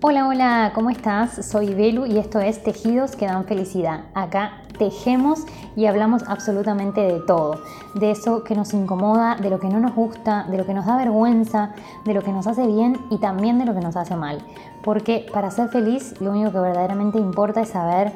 Hola, 0.00 0.28
hola, 0.28 0.70
¿cómo 0.76 0.90
estás? 0.90 1.44
Soy 1.44 1.74
Belu 1.74 2.06
y 2.06 2.18
esto 2.18 2.38
es 2.38 2.62
Tejidos 2.62 3.16
que 3.16 3.26
dan 3.26 3.46
felicidad. 3.46 4.04
Acá 4.14 4.52
tejemos 4.78 5.40
y 5.74 5.86
hablamos 5.86 6.22
absolutamente 6.28 7.00
de 7.00 7.18
todo, 7.18 7.60
de 7.96 8.12
eso 8.12 8.44
que 8.44 8.54
nos 8.54 8.74
incomoda, 8.74 9.34
de 9.34 9.50
lo 9.50 9.58
que 9.58 9.66
no 9.66 9.80
nos 9.80 9.96
gusta, 9.96 10.44
de 10.44 10.56
lo 10.56 10.64
que 10.64 10.72
nos 10.72 10.86
da 10.86 10.96
vergüenza, 10.96 11.72
de 12.04 12.14
lo 12.14 12.22
que 12.22 12.30
nos 12.30 12.46
hace 12.46 12.64
bien 12.68 12.96
y 13.10 13.18
también 13.18 13.58
de 13.58 13.64
lo 13.64 13.74
que 13.74 13.80
nos 13.80 13.96
hace 13.96 14.14
mal. 14.14 14.38
Porque 14.84 15.26
para 15.32 15.50
ser 15.50 15.68
feliz 15.68 16.14
lo 16.20 16.30
único 16.30 16.52
que 16.52 16.60
verdaderamente 16.60 17.18
importa 17.18 17.62
es 17.62 17.70
saber 17.70 18.12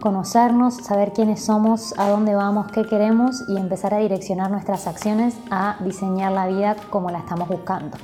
conocernos, 0.00 0.74
saber 0.74 1.14
quiénes 1.14 1.42
somos, 1.42 1.98
a 1.98 2.10
dónde 2.10 2.34
vamos, 2.34 2.70
qué 2.70 2.84
queremos 2.84 3.48
y 3.48 3.56
empezar 3.56 3.94
a 3.94 3.98
direccionar 3.98 4.50
nuestras 4.50 4.86
acciones 4.86 5.34
a 5.50 5.76
diseñar 5.80 6.32
la 6.32 6.48
vida 6.48 6.76
como 6.90 7.10
la 7.10 7.20
estamos 7.20 7.48
buscando. 7.48 7.96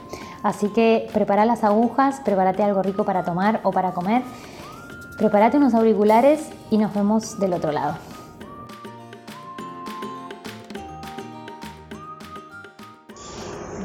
Así 0.43 0.69
que 0.69 1.09
prepara 1.13 1.45
las 1.45 1.65
agujas, 1.65 2.21
prepárate 2.25 2.63
algo 2.63 2.83
rico 2.83 3.05
para 3.05 3.25
tomar 3.25 3.61
o 3.63 3.73
para 3.73 3.93
comer, 3.93 4.23
prepárate 5.19 5.59
unos 5.59 5.75
auriculares 5.75 6.49
y 6.71 6.79
nos 6.79 6.95
vemos 6.95 7.39
del 7.39 7.53
otro 7.53 7.73
lado. 7.73 7.97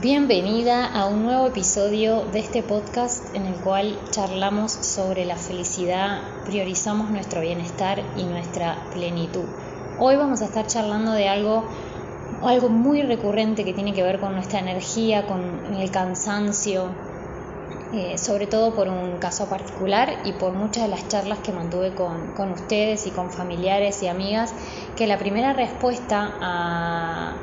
Bienvenida 0.02 0.86
a 0.86 1.08
un 1.08 1.23
nuevo 1.23 1.48
episodio 1.48 2.26
de 2.26 2.38
este 2.38 2.62
podcast 2.62 3.34
en 3.34 3.48
el 3.48 3.56
cual 3.56 3.98
charlamos 4.12 4.72
sobre 4.72 5.26
la 5.26 5.36
felicidad, 5.36 6.22
priorizamos 6.45 7.09
nuestro 7.09 7.42
bienestar 7.42 8.03
y 8.16 8.23
nuestra 8.23 8.78
plenitud. 8.94 9.45
Hoy 9.98 10.16
vamos 10.16 10.44
a 10.44 10.45
estar 10.45 10.67
charlando 10.67 11.12
de 11.12 11.28
algo 11.28 11.64
algo 12.48 12.70
muy 12.70 13.02
recurrente 13.02 13.66
que 13.66 13.73
tiene 13.73 13.94
que 13.94 14.04
ver 14.04 14.20
con 14.20 14.34
nuestra 14.34 14.59
energía, 14.59 15.26
con 15.26 15.76
el 15.76 15.91
cansancio, 15.91 16.90
eh, 17.94 18.17
sobre 18.17 18.48
todo 18.48 18.75
por 18.75 18.88
un 18.88 19.17
caso 19.17 19.47
particular 19.47 20.22
y 20.25 20.33
por 20.33 20.53
muchas 20.53 20.83
de 20.83 20.89
las 20.89 21.08
charlas 21.08 21.39
que 21.39 21.52
mantuve 21.52 21.94
con, 21.94 22.33
con, 22.33 22.52
ustedes 22.52 23.08
y 23.08 23.11
con 23.11 23.31
familiares 23.31 24.03
y 24.03 24.08
amigas, 24.08 24.53
que 24.95 25.08
la 25.08 25.17
primera 25.17 25.53
respuesta 25.53 26.33
a, 26.42 27.36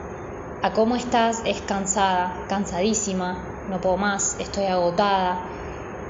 a 0.63 0.73
cómo 0.73 0.97
estás 0.97 1.43
es 1.45 1.61
cansada, 1.63 2.45
cansadísima, 2.49 3.67
no 3.69 3.81
puedo 3.81 3.97
más, 3.97 4.37
estoy 4.41 4.67
agotada, 4.67 5.41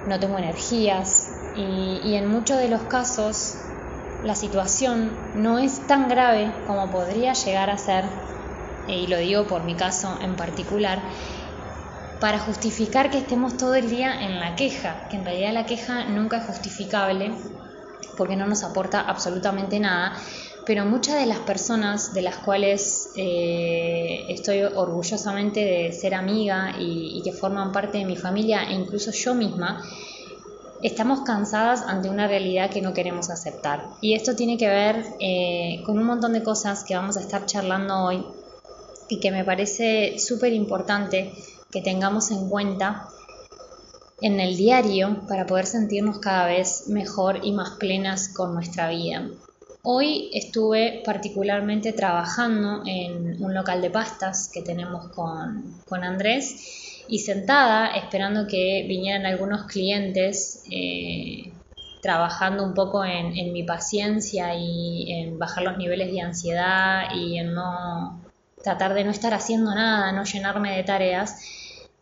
no 0.06 0.18
tengo 0.18 0.38
energías. 0.38 1.30
Y, 1.54 2.00
y 2.02 2.16
en 2.16 2.28
muchos 2.28 2.58
de 2.58 2.68
los 2.68 2.82
casos 2.82 3.58
la 4.24 4.34
situación 4.34 5.10
no 5.34 5.58
es 5.58 5.86
tan 5.86 6.08
grave 6.08 6.52
como 6.66 6.90
podría 6.90 7.34
llegar 7.34 7.70
a 7.70 7.76
ser 7.76 8.04
y 8.86 9.06
lo 9.06 9.18
digo 9.18 9.46
por 9.46 9.64
mi 9.64 9.76
caso 9.76 10.18
en 10.20 10.36
particular, 10.36 11.02
para 12.20 12.38
justificar 12.38 13.10
que 13.10 13.18
estemos 13.18 13.56
todo 13.56 13.74
el 13.74 13.90
día 13.90 14.22
en 14.22 14.38
la 14.38 14.54
queja, 14.54 15.08
que 15.10 15.16
en 15.16 15.24
realidad 15.24 15.52
la 15.52 15.66
queja 15.66 16.04
nunca 16.04 16.38
es 16.38 16.46
justificable 16.46 17.32
porque 18.16 18.36
no 18.36 18.46
nos 18.46 18.62
aporta 18.62 19.00
absolutamente 19.00 19.80
nada, 19.80 20.16
pero 20.64 20.84
muchas 20.84 21.16
de 21.16 21.26
las 21.26 21.40
personas 21.40 22.14
de 22.14 22.22
las 22.22 22.36
cuales 22.36 23.10
eh, 23.16 24.26
estoy 24.28 24.62
orgullosamente 24.62 25.64
de 25.64 25.92
ser 25.92 26.14
amiga 26.14 26.76
y, 26.78 27.22
que 27.24 27.32
forman 27.32 27.72
parte 27.72 27.98
de 27.98 28.04
mi 28.04 28.16
familia 28.16 28.64
e 28.70 28.74
incluso 28.74 29.10
yo 29.10 29.34
misma, 29.34 29.82
estamos 30.80 31.22
cansadas 31.22 31.82
ante 31.82 32.08
una 32.08 32.28
realidad 32.28 32.70
que 32.70 32.82
no 32.82 32.92
queremos 32.92 33.30
aceptar. 33.30 33.86
Y 34.00 34.14
esto 34.14 34.36
tiene 34.36 34.56
que 34.56 34.68
ver 34.68 35.04
eh, 35.18 35.82
con 35.84 35.98
un 35.98 36.04
montón 36.04 36.32
de 36.32 36.42
cosas 36.42 36.84
que 36.84 36.94
vamos 36.94 37.16
a 37.16 37.20
estar 37.20 37.46
charlando 37.46 38.04
hoy 38.04 38.24
y 39.08 39.20
que 39.20 39.30
me 39.30 39.44
parece 39.44 40.18
súper 40.18 40.52
importante 40.52 41.32
que 41.70 41.80
tengamos 41.80 42.30
en 42.30 42.48
cuenta 42.48 43.08
en 44.20 44.38
el 44.38 44.56
diario 44.56 45.26
para 45.28 45.46
poder 45.46 45.66
sentirnos 45.66 46.18
cada 46.18 46.46
vez 46.46 46.88
mejor 46.88 47.40
y 47.42 47.52
más 47.52 47.70
plenas 47.70 48.28
con 48.28 48.54
nuestra 48.54 48.88
vida. 48.88 49.28
Hoy 49.82 50.30
estuve 50.32 51.02
particularmente 51.04 51.92
trabajando 51.92 52.82
en 52.86 53.42
un 53.42 53.52
local 53.52 53.82
de 53.82 53.90
pastas 53.90 54.48
que 54.52 54.62
tenemos 54.62 55.08
con, 55.08 55.74
con 55.88 56.04
Andrés 56.04 57.02
y 57.08 57.18
sentada 57.18 57.88
esperando 57.88 58.46
que 58.46 58.84
vinieran 58.86 59.26
algunos 59.26 59.64
clientes 59.64 60.62
eh, 60.70 61.52
trabajando 62.00 62.62
un 62.64 62.74
poco 62.74 63.04
en, 63.04 63.36
en 63.36 63.52
mi 63.52 63.64
paciencia 63.64 64.54
y 64.54 65.10
en 65.10 65.38
bajar 65.38 65.64
los 65.64 65.76
niveles 65.78 66.12
de 66.12 66.20
ansiedad 66.20 67.12
y 67.12 67.38
en 67.38 67.52
no 67.52 68.22
tratar 68.62 68.94
de 68.94 69.04
no 69.04 69.10
estar 69.10 69.34
haciendo 69.34 69.74
nada, 69.74 70.12
no 70.12 70.24
llenarme 70.24 70.76
de 70.76 70.84
tareas, 70.84 71.36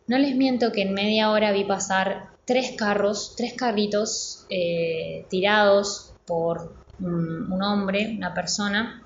no 0.07 0.17
les 0.17 0.35
miento 0.35 0.71
que 0.71 0.81
en 0.81 0.93
media 0.93 1.31
hora 1.31 1.51
vi 1.51 1.63
pasar 1.63 2.31
tres 2.45 2.73
carros, 2.77 3.33
tres 3.37 3.53
carritos 3.53 4.45
eh, 4.49 5.25
tirados 5.29 6.13
por 6.25 6.75
un, 6.99 7.61
hombre, 7.61 8.13
una 8.17 8.33
persona, 8.33 9.03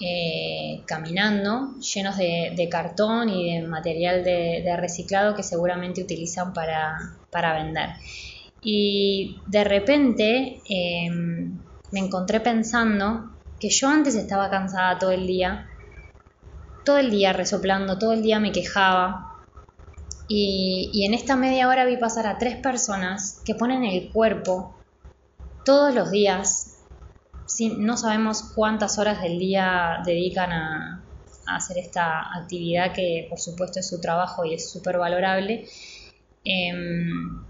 eh, 0.00 0.82
caminando, 0.86 1.74
llenos 1.80 2.16
de, 2.16 2.68
cartón 2.70 3.28
y 3.28 3.54
de 3.54 3.66
material 3.66 4.24
de, 4.24 4.76
reciclado 4.76 5.34
que 5.34 5.42
seguramente 5.42 6.02
utilizan 6.02 6.52
para, 6.52 7.52
vender. 7.54 7.90
Y 8.62 9.38
de 9.46 9.64
repente 9.64 10.60
em, 10.68 11.58
me 11.92 12.00
encontré 12.00 12.40
pensando 12.40 13.30
que 13.60 13.70
yo 13.70 13.88
antes 13.88 14.14
estaba 14.14 14.50
cansada 14.50 14.98
todo 14.98 15.10
el 15.10 15.26
día, 15.26 15.68
todo 16.86 16.98
el 16.98 17.10
día 17.10 17.34
resoplando, 17.34 17.98
todo 17.98 18.12
el 18.12 18.22
día 18.22 18.38
me 18.40 18.52
quejaba. 18.52 19.34
Y, 20.28 21.04
en 21.04 21.12
esta 21.14 21.36
media 21.36 21.68
hora 21.68 21.84
vi 21.84 21.96
pasar 21.98 22.26
a 22.26 22.38
tres 22.38 22.56
personas 22.56 23.42
que 23.44 23.54
ponen 23.54 23.84
el 23.84 24.10
cuerpo 24.10 24.74
todos 25.64 25.94
los 25.94 26.10
días. 26.10 26.78
Sin, 27.44 27.84
no 27.84 27.96
sabemos 27.96 28.42
cuántas 28.54 28.98
horas 28.98 29.20
del 29.20 29.38
día 29.38 30.00
dedican 30.06 30.52
a, 30.52 31.02
hacer 31.48 31.78
esta 31.78 32.36
actividad 32.36 32.92
que 32.92 33.26
por 33.28 33.38
supuesto 33.38 33.78
es 33.78 33.88
su 33.88 34.00
trabajo 34.00 34.44
y 34.44 34.54
es 34.54 34.70
súper 34.70 34.98
valorable. 34.98 35.66
Em, 36.44 37.44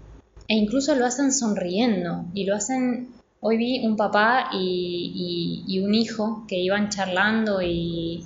e 0.47 0.55
incluso 0.55 0.95
lo 0.95 1.05
hacen 1.05 1.31
sonriendo 1.31 2.25
y 2.33 2.45
lo 2.45 2.55
hacen... 2.55 3.13
Hoy 3.39 3.57
vi 3.57 3.85
un 3.85 3.95
papá 3.95 4.49
y 4.51 5.79
un 5.83 5.93
hijo 5.93 6.45
que 6.47 6.55
iban 6.55 6.89
charlando 6.89 7.61
y, 7.61 8.25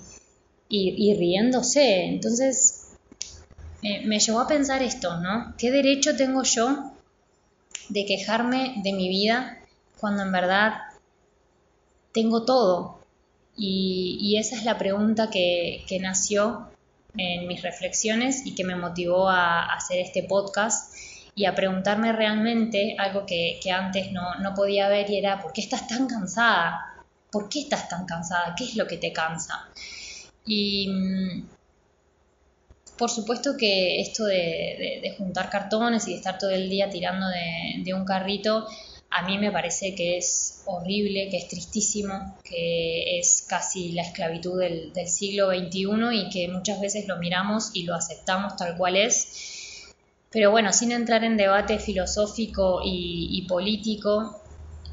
y, 0.71 1.13
riéndose. 1.15 2.05
Entonces 2.05 2.93
me 3.81 4.19
llevó 4.19 4.39
a 4.41 4.47
pensar 4.47 4.81
esto, 4.81 5.17
¿no? 5.17 5.53
¿Qué 5.57 5.71
derecho 5.71 6.15
tengo 6.15 6.43
yo 6.43 6.91
de 7.89 8.05
quejarme 8.05 8.75
de 8.83 8.93
mi 8.93 9.09
vida 9.09 9.57
cuando 9.99 10.23
en 10.23 10.31
verdad 10.31 10.73
tengo 12.13 12.45
todo? 12.45 12.99
Y, 13.57 14.37
esa 14.39 14.55
es 14.55 14.63
la 14.63 14.77
pregunta 14.77 15.29
que, 15.29 15.85
nació 16.01 16.69
en 17.17 17.47
mis 17.47 17.61
reflexiones 17.61 18.45
y 18.45 18.55
que 18.55 18.63
me 18.63 18.75
motivó 18.75 19.29
a, 19.29 19.73
hacer 19.73 19.99
este 19.99 20.23
podcast 20.23 20.95
y 21.35 21.45
a 21.45 21.55
preguntarme 21.55 22.11
realmente 22.13 22.95
algo 22.97 23.25
que, 23.25 23.59
antes 23.71 24.11
no, 24.11 24.35
no, 24.35 24.53
podía 24.53 24.87
ver 24.87 25.09
y 25.09 25.17
era, 25.17 25.41
¿por 25.41 25.53
qué 25.53 25.61
estás 25.61 25.87
tan 25.87 26.07
cansada? 26.07 27.03
¿Por 27.29 27.49
qué 27.49 27.61
estás 27.61 27.89
tan 27.89 28.05
cansada? 28.05 28.55
¿Qué 28.55 28.63
es 28.65 28.75
lo 28.75 28.87
que 28.87 28.97
te 28.97 29.11
cansa? 29.11 29.67
Y 30.45 30.87
mm, 30.87 31.49
por 33.01 33.09
supuesto 33.09 33.57
que 33.57 33.99
esto 33.99 34.25
de, 34.25 35.15
juntar 35.17 35.49
cartones 35.49 36.07
y 36.07 36.11
de 36.11 36.17
estar 36.17 36.37
todo 36.37 36.51
el 36.51 36.69
día 36.69 36.87
tirando 36.87 37.25
de, 37.83 37.93
un 37.95 38.05
carrito, 38.05 38.67
a 39.09 39.25
mí 39.25 39.39
me 39.39 39.51
parece 39.51 39.95
que 39.95 40.17
es 40.17 40.61
horrible, 40.67 41.27
que 41.29 41.37
es 41.37 41.47
tristísimo, 41.47 42.37
que 42.43 43.17
es 43.17 43.43
casi 43.49 43.93
la 43.93 44.03
esclavitud 44.03 44.59
del, 44.59 44.93
siglo 45.07 45.49
XXI 45.49 45.81
y 46.13 46.29
que 46.29 46.47
muchas 46.47 46.79
veces 46.79 47.07
lo 47.07 47.17
miramos 47.17 47.71
y 47.73 47.85
lo 47.85 47.95
aceptamos 47.95 48.55
tal 48.55 48.77
cual 48.77 48.95
es. 48.95 49.89
Pero 50.29 50.51
bueno, 50.51 50.71
sin 50.71 50.91
entrar 50.91 51.23
en 51.23 51.37
debate 51.37 51.79
filosófico 51.79 52.81
y, 52.83 53.29
y 53.31 53.47
político, 53.47 54.43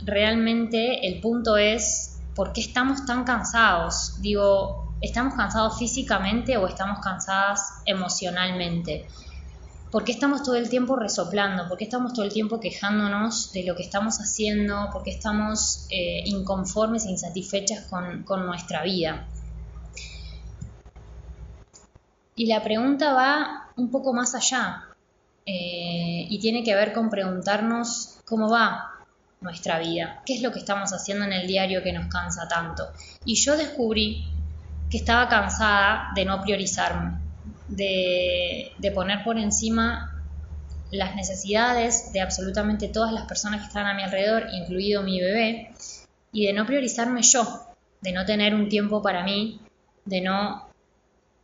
realmente 0.02 1.06
el 1.06 1.20
punto 1.20 1.58
es 1.58 2.16
por 2.34 2.54
qué 2.54 2.62
estamos 2.62 3.04
tan 3.04 3.24
cansados. 3.24 4.20
Digo, 4.22 4.87
¿Estamos 5.00 5.34
cansados 5.34 5.78
físicamente 5.78 6.56
o 6.56 6.66
estamos 6.66 6.98
cansadas 6.98 7.82
emocionalmente? 7.86 9.06
¿Por 9.92 10.04
qué 10.04 10.10
estamos 10.10 10.42
todo 10.42 10.56
el 10.56 10.68
tiempo 10.68 10.96
resoplando? 10.96 11.68
¿Por 11.68 11.78
qué 11.78 11.84
estamos 11.84 12.12
todo 12.12 12.24
el 12.24 12.32
tiempo 12.32 12.58
quejándonos 12.58 13.52
de 13.52 13.62
lo 13.62 13.76
que 13.76 13.84
estamos 13.84 14.18
haciendo? 14.18 14.90
¿Por 14.92 15.04
qué 15.04 15.10
estamos 15.10 15.86
eh, 15.90 16.22
inconformes 16.26 17.06
e 17.06 17.10
insatisfechas 17.10 17.86
con, 17.86 18.46
nuestra 18.46 18.82
vida? 18.82 19.28
Y 22.34 22.46
la 22.46 22.62
pregunta 22.64 23.12
va 23.12 23.70
un 23.76 23.90
poco 23.92 24.12
más 24.12 24.34
allá 24.34 24.82
eh, 25.46 26.26
y 26.28 26.38
tiene 26.40 26.64
que 26.64 26.74
ver 26.74 26.92
con 26.92 27.08
preguntarnos 27.08 28.18
cómo 28.26 28.50
va 28.50 28.94
nuestra 29.40 29.78
vida, 29.78 30.22
qué 30.26 30.34
es 30.34 30.42
lo 30.42 30.50
que 30.50 30.58
estamos 30.58 30.92
haciendo 30.92 31.24
en 31.24 31.32
el 31.32 31.46
diario 31.46 31.84
que 31.84 31.92
nos 31.92 32.08
cansa 32.08 32.48
tanto. 32.48 32.88
Y 33.24 33.36
yo 33.36 33.56
descubrí 33.56 34.24
que 34.90 34.98
estaba 34.98 35.28
cansada 35.28 36.08
de 36.14 36.24
no 36.24 36.40
priorizarme, 36.42 37.18
de, 37.68 38.92
poner 38.94 39.22
por 39.22 39.38
encima 39.38 40.14
las 40.90 41.14
necesidades 41.14 42.12
de 42.12 42.20
absolutamente 42.20 42.88
todas 42.88 43.12
las 43.12 43.26
personas 43.26 43.60
que 43.60 43.66
están 43.66 43.86
a 43.86 43.94
mi 43.94 44.02
alrededor, 44.02 44.46
incluido 44.52 45.02
mi 45.02 45.20
bebé, 45.20 45.72
y 46.32 46.46
de 46.46 46.52
no 46.52 46.64
priorizarme 46.66 47.22
yo, 47.22 47.66
de 48.00 48.12
no 48.12 48.24
tener 48.24 48.54
un 48.54 48.68
tiempo 48.68 49.02
para 49.02 49.22
mí, 49.24 49.60
de 50.04 50.20
no 50.22 50.68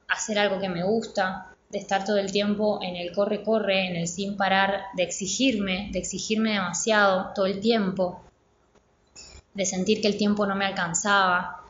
hacer 0.08 0.38
algo 0.38 0.60
que 0.60 0.68
me 0.68 0.82
gusta, 0.82 1.54
de 1.70 1.78
estar 1.78 2.04
todo 2.04 2.18
el 2.18 2.30
tiempo 2.30 2.78
en 2.82 2.96
el 2.96 3.12
corre-corre, 3.12 3.88
en 3.88 3.96
el 3.96 4.08
sin 4.08 4.36
parar, 4.36 4.84
de 4.96 5.02
exigirme, 5.02 5.90
de 5.92 5.98
exigirme 5.98 6.52
demasiado 6.52 7.32
todo 7.34 7.46
el 7.46 7.60
tiempo, 7.60 8.22
de 9.54 9.66
sentir 9.66 10.00
que 10.00 10.08
el 10.08 10.16
tiempo 10.16 10.46
no 10.46 10.54
me 10.54 10.66
alcanzaba. 10.66 11.63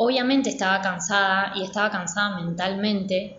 Obviamente 0.00 0.50
estaba 0.50 0.80
cansada 0.80 1.52
y 1.56 1.64
estaba 1.64 1.90
cansada 1.90 2.40
mentalmente, 2.40 3.36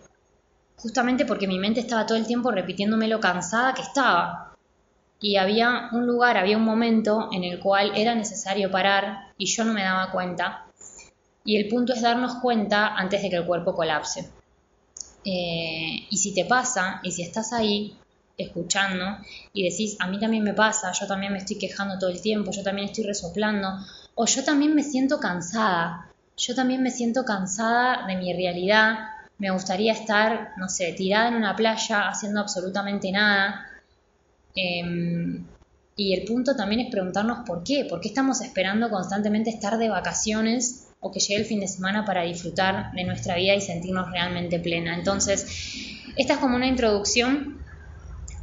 justamente 0.76 1.24
porque 1.24 1.46
mi 1.46 1.58
mente 1.58 1.80
estaba 1.80 2.04
todo 2.04 2.18
el 2.18 2.26
tiempo 2.26 2.50
repitiéndome 2.50 3.08
lo 3.08 3.18
cansada 3.18 3.72
que 3.72 3.80
estaba. 3.80 4.54
Y 5.20 5.36
había 5.36 5.88
un 5.92 6.06
lugar, 6.06 6.36
había 6.36 6.58
un 6.58 6.64
momento 6.64 7.30
en 7.32 7.44
el 7.44 7.60
cual 7.60 7.92
era 7.96 8.14
necesario 8.14 8.70
parar 8.70 9.32
y 9.38 9.46
yo 9.46 9.64
no 9.64 9.72
me 9.72 9.82
daba 9.82 10.12
cuenta. 10.12 10.66
Y 11.44 11.56
el 11.56 11.68
punto 11.68 11.94
es 11.94 12.02
darnos 12.02 12.36
cuenta 12.36 12.94
antes 12.94 13.22
de 13.22 13.30
que 13.30 13.36
el 13.36 13.46
cuerpo 13.46 13.74
colapse. 13.74 14.30
Eh, 15.24 16.06
y 16.10 16.16
si 16.18 16.34
te 16.34 16.44
pasa, 16.44 17.00
y 17.02 17.12
si 17.12 17.22
estás 17.22 17.54
ahí 17.54 17.96
escuchando 18.36 19.16
y 19.54 19.68
decís, 19.68 19.96
a 19.98 20.08
mí 20.08 20.20
también 20.20 20.44
me 20.44 20.52
pasa, 20.52 20.92
yo 20.92 21.06
también 21.06 21.32
me 21.32 21.38
estoy 21.38 21.56
quejando 21.56 21.98
todo 21.98 22.10
el 22.10 22.20
tiempo, 22.20 22.50
yo 22.50 22.62
también 22.62 22.88
estoy 22.88 23.04
resoplando, 23.04 23.68
o 24.14 24.26
yo 24.26 24.44
también 24.44 24.74
me 24.74 24.82
siento 24.82 25.20
cansada, 25.20 26.09
yo 26.40 26.54
también 26.54 26.82
me 26.82 26.90
siento 26.90 27.24
cansada 27.24 28.06
de 28.06 28.16
mi 28.16 28.32
realidad, 28.32 29.10
me 29.38 29.50
gustaría 29.50 29.92
estar, 29.92 30.52
no 30.56 30.68
sé, 30.68 30.92
tirada 30.92 31.28
en 31.28 31.34
una 31.34 31.54
playa 31.54 32.08
haciendo 32.08 32.40
absolutamente 32.40 33.12
nada. 33.12 33.66
Em, 34.54 35.44
y 35.96 36.14
el 36.14 36.24
punto 36.24 36.56
también 36.56 36.80
es 36.80 36.90
preguntarnos 36.90 37.40
por 37.46 37.62
qué, 37.62 37.84
por 37.84 38.00
qué 38.00 38.08
estamos 38.08 38.40
esperando 38.40 38.88
constantemente 38.90 39.50
estar 39.50 39.76
de 39.76 39.90
vacaciones 39.90 40.88
o 41.00 41.10
que 41.10 41.20
llegue 41.20 41.40
el 41.40 41.46
fin 41.46 41.60
de 41.60 41.68
semana 41.68 42.04
para 42.04 42.22
disfrutar 42.22 42.92
de 42.92 43.04
nuestra 43.04 43.36
vida 43.36 43.54
y 43.54 43.60
sentirnos 43.60 44.10
realmente 44.10 44.58
plena. 44.60 44.94
Entonces, 44.94 45.46
esta 46.16 46.34
es 46.34 46.38
como 46.38 46.56
una 46.56 46.66
introducción 46.66 47.59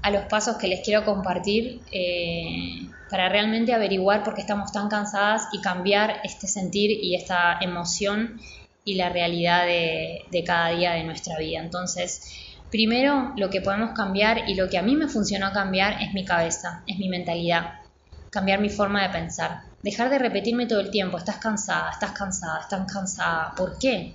a 0.02 0.12
los 0.12 0.26
pasos 0.26 0.58
que 0.58 0.68
les 0.68 0.82
quiero 0.82 1.04
compartir 1.04 1.82
eh, 1.92 2.90
para 3.10 3.30
realmente 3.30 3.74
averiguar 3.74 4.24
por 4.24 4.36
qué 4.36 4.42
estamos 4.42 4.72
tan 4.72 4.90
cansadas 4.90 5.48
y 5.52 5.62
cambiar 5.62 6.22
este 6.24 6.48
sentir 6.48 6.92
y 6.92 7.16
esta 7.16 7.58
emoción 7.62 8.40
y 8.84 8.96
la 8.96 9.10
realidad 9.10 9.66
de, 9.66 10.44
cada 10.46 10.70
día 10.70 10.94
de 10.94 11.04
nuestra 11.04 11.38
vida. 11.38 11.60
Entonces, 11.60 12.56
primero 12.72 13.34
lo 13.36 13.50
que 13.50 13.62
podemos 13.62 13.92
cambiar 13.92 14.50
y 14.50 14.56
lo 14.56 14.70
que 14.70 14.78
a 14.78 14.82
mí 14.82 14.96
me 14.96 15.08
funcionó 15.08 15.52
cambiar 15.52 16.02
es 16.02 16.14
mi 16.14 16.24
cabeza, 16.24 16.84
es 16.88 16.98
mi 16.98 17.10
mentalidad, 17.10 17.82
cambiar 18.30 18.62
mi 18.62 18.70
forma 18.70 19.04
de 19.04 19.10
pensar, 19.10 19.62
dejar 19.84 20.10
de 20.10 20.20
repetirme 20.20 20.68
todo 20.68 20.80
el 20.80 20.92
tiempo, 20.92 21.18
estás 21.18 21.38
cansada, 21.38 21.92
estás 21.92 22.12
cansada, 22.12 22.62
estás 22.62 22.92
cansada, 22.92 23.54
¿por 23.56 23.78
qué? 23.78 24.14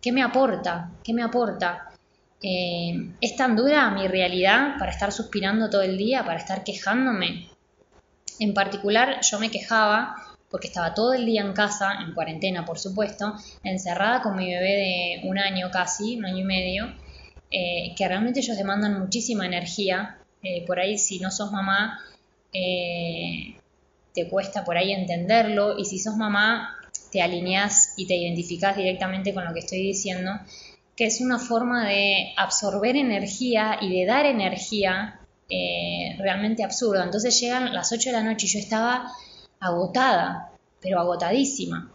¿Qué 0.00 0.12
me 0.12 0.22
aporta? 0.22 0.90
¿Qué 1.02 1.14
me 1.14 1.22
aporta? 1.22 1.91
Eh, 2.42 3.12
¿Es 3.20 3.36
tan 3.36 3.56
dura 3.56 3.90
mi 3.90 4.08
realidad 4.08 4.76
para 4.78 4.90
estar 4.90 5.12
suspirando 5.12 5.70
todo 5.70 5.82
el 5.82 5.96
día, 5.96 6.24
para 6.24 6.38
estar 6.38 6.64
quejándome? 6.64 7.48
En 8.38 8.54
particular, 8.54 9.20
yo 9.22 9.38
me 9.38 9.50
quejaba 9.50 10.16
porque 10.52 10.68
estaba 10.68 10.92
todo 10.92 11.14
el 11.14 11.24
día 11.24 11.40
en 11.40 11.54
casa, 11.54 11.94
en 12.06 12.12
cuarentena 12.12 12.64
por 12.66 12.78
supuesto, 12.78 13.34
encerrada 13.64 14.20
con 14.20 14.36
mi 14.36 14.52
bebé 14.52 14.68
de 15.22 15.28
un 15.28 15.38
año 15.38 15.70
casi, 15.72 16.18
un 16.18 16.26
año 16.26 16.38
y 16.40 16.44
medio, 16.44 16.92
eh, 17.50 17.94
que 17.96 18.06
realmente 18.06 18.40
ellos 18.40 18.58
demandan 18.58 19.00
muchísima 19.00 19.46
energía. 19.46 20.18
Eh, 20.42 20.64
por 20.66 20.78
ahí 20.78 20.98
si 20.98 21.20
no 21.20 21.30
sos 21.30 21.52
mamá, 21.52 22.00
eh, 22.52 23.56
te 24.12 24.28
cuesta 24.28 24.62
por 24.62 24.76
ahí 24.76 24.92
entenderlo 24.92 25.78
y 25.78 25.86
si 25.86 25.98
sos 25.98 26.16
mamá, 26.16 26.76
te 27.10 27.22
alineas 27.22 27.94
y 27.96 28.06
te 28.06 28.16
identificas 28.16 28.76
directamente 28.76 29.32
con 29.32 29.44
lo 29.46 29.54
que 29.54 29.60
estoy 29.60 29.78
diciendo, 29.78 30.32
que 30.96 31.06
es 31.06 31.20
una 31.20 31.38
forma 31.38 31.88
de 31.88 32.34
absorber 32.36 32.96
energía 32.96 33.78
y 33.80 33.98
de 33.98 34.06
dar 34.06 34.26
energía 34.26 35.20
realmente 36.18 36.64
absurda. 36.64 37.04
Entonces 37.04 37.38
llegan 37.40 37.74
las 37.74 37.92
8 37.92 38.10
de 38.10 38.16
la 38.16 38.22
noche 38.22 38.46
y 38.46 38.50
yo 38.50 38.58
estaba 38.58 39.10
agotada, 39.60 40.50
pero 40.80 40.98
agotadísima. 40.98 41.90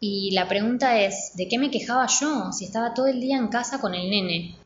Y 0.00 0.32
la 0.32 0.48
pregunta 0.48 1.00
es, 1.00 1.32
¿de 1.36 1.46
qué 1.48 1.58
me 1.58 1.70
quejaba 1.70 2.06
yo 2.08 2.52
si 2.52 2.64
estaba 2.64 2.94
todo 2.94 3.06
el 3.06 3.20
día 3.20 3.36
en 3.36 3.46
casa 3.48 3.80
con 3.80 3.94
el 3.94 4.10
nene? 4.10 4.56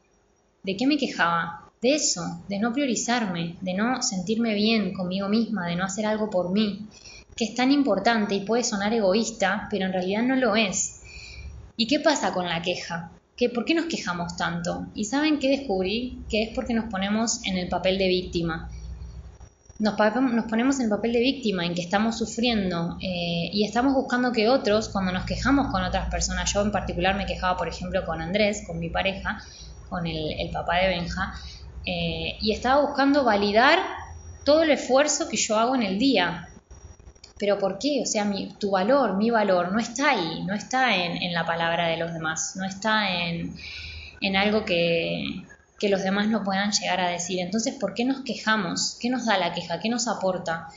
¿De 0.62 0.76
qué 0.76 0.86
me 0.86 0.96
quejaba? 0.96 1.70
De 1.82 1.94
eso, 1.94 2.42
de 2.48 2.58
no 2.58 2.72
priorizarme, 2.72 3.56
de 3.60 3.74
no 3.74 4.02
sentirme 4.02 4.54
bien 4.54 4.94
conmigo 4.94 5.28
misma, 5.28 5.66
de 5.66 5.76
no 5.76 5.84
hacer 5.84 6.06
algo 6.06 6.30
por 6.30 6.50
mí, 6.50 6.88
que 7.36 7.44
es 7.44 7.54
tan 7.54 7.70
importante 7.70 8.34
y 8.34 8.46
puede 8.46 8.64
sonar 8.64 8.94
egoísta, 8.94 9.68
pero 9.70 9.84
en 9.84 9.92
realidad 9.92 10.22
no 10.22 10.36
lo 10.36 10.56
es. 10.56 10.95
¿Y 11.76 11.86
qué 11.86 12.00
pasa 12.00 12.32
con 12.32 12.46
la 12.46 12.62
queja? 12.62 13.12
¿Que, 13.36 13.50
¿Por 13.50 13.64
qué 13.64 13.74
nos 13.74 13.86
quejamos 13.86 14.36
tanto? 14.36 14.86
¿Y 14.94 15.04
saben 15.04 15.38
qué 15.38 15.48
descubrí? 15.48 16.22
Que 16.30 16.44
es 16.44 16.54
porque 16.54 16.74
nos 16.74 16.90
ponemos 16.90 17.44
en 17.44 17.58
el 17.58 17.68
papel 17.68 17.98
de 17.98 18.08
víctima 18.08 18.70
nos, 19.78 19.94
ponemos 20.48 20.78
en 20.78 20.84
el 20.84 20.90
papel 20.90 21.12
de 21.12 21.20
víctima, 21.20 21.66
en 21.66 21.74
que 21.74 21.82
estamos 21.82 22.16
sufriendo 22.16 22.96
eh, 23.02 23.50
y 23.52 23.64
estamos 23.66 23.92
buscando 23.92 24.32
que 24.32 24.48
otros, 24.48 24.88
cuando 24.88 25.12
nos 25.12 25.24
quejamos 25.24 25.70
con 25.70 25.82
otras 25.82 26.08
personas, 26.10 26.52
yo 26.52 26.62
en 26.62 26.72
particular 26.72 27.16
me 27.16 27.26
quejaba, 27.26 27.56
por 27.56 27.68
ejemplo, 27.68 28.04
con 28.06 28.22
Andrés, 28.22 28.64
con 28.66 28.78
mi 28.78 28.88
pareja, 28.88 29.42
con 29.90 30.06
el, 30.06 30.50
papá 30.50 30.78
de 30.78 30.88
Benja, 30.88 31.34
eh, 31.84 32.36
y 32.40 32.52
estaba 32.52 32.80
buscando 32.80 33.24
validar 33.24 33.78
todo 34.44 34.62
el 34.62 34.70
esfuerzo 34.70 35.28
que 35.28 35.36
yo 35.36 35.58
hago 35.58 35.74
en 35.74 35.82
el 35.82 35.98
día. 35.98 36.48
Pero 37.38 37.58
¿por 37.58 37.78
qué? 37.78 38.00
O 38.02 38.06
sea, 38.06 38.30
tu 38.58 38.70
valor, 38.70 39.16
mi 39.16 39.30
valor, 39.30 39.72
no 39.72 39.78
está 39.78 40.10
ahí, 40.10 40.42
no 40.44 40.54
está 40.54 40.96
en, 40.96 41.22
en 41.22 41.34
la 41.34 41.44
palabra 41.44 41.88
de 41.88 41.98
los 41.98 42.12
demás, 42.12 42.54
no 42.56 42.64
está 42.64 43.10
en, 43.10 43.54
en 44.20 44.36
algo 44.36 44.64
que, 44.64 45.42
que 45.78 45.88
los 45.88 46.02
demás 46.02 46.28
no 46.28 46.42
puedan 46.42 46.72
llegar 46.72 47.00
a 47.00 47.08
decir. 47.08 47.40
Entonces, 47.40 47.74
¿por 47.74 47.94
qué 47.94 48.04
nos 48.04 48.22
quejamos? 48.22 48.96
¿Qué 49.00 49.10
nos 49.10 49.26
da 49.26 49.36
la 49.38 49.52
queja? 49.52 49.80
¿Qué 49.80 49.88
nos 49.88 50.08
aporta? 50.08 50.68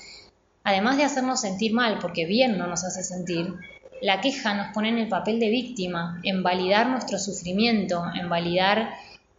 Además 0.63 0.97
de 0.97 1.05
hacernos 1.05 1.41
sentir 1.41 1.73
mal, 1.73 1.99
porque 1.99 2.25
bien 2.25 2.57
no 2.57 2.67
nos 2.67 2.83
hace 2.83 3.03
sentir, 3.03 3.53
la 4.01 4.21
queja 4.21 4.53
nos 4.53 4.73
pone 4.73 4.89
en 4.89 4.97
el 4.97 5.07
papel 5.07 5.39
de 5.39 5.49
víctima, 5.49 6.19
en 6.23 6.43
validar 6.43 6.89
nuestro 6.89 7.17
sufrimiento, 7.17 8.03
en 8.13 8.29
validar 8.29 8.93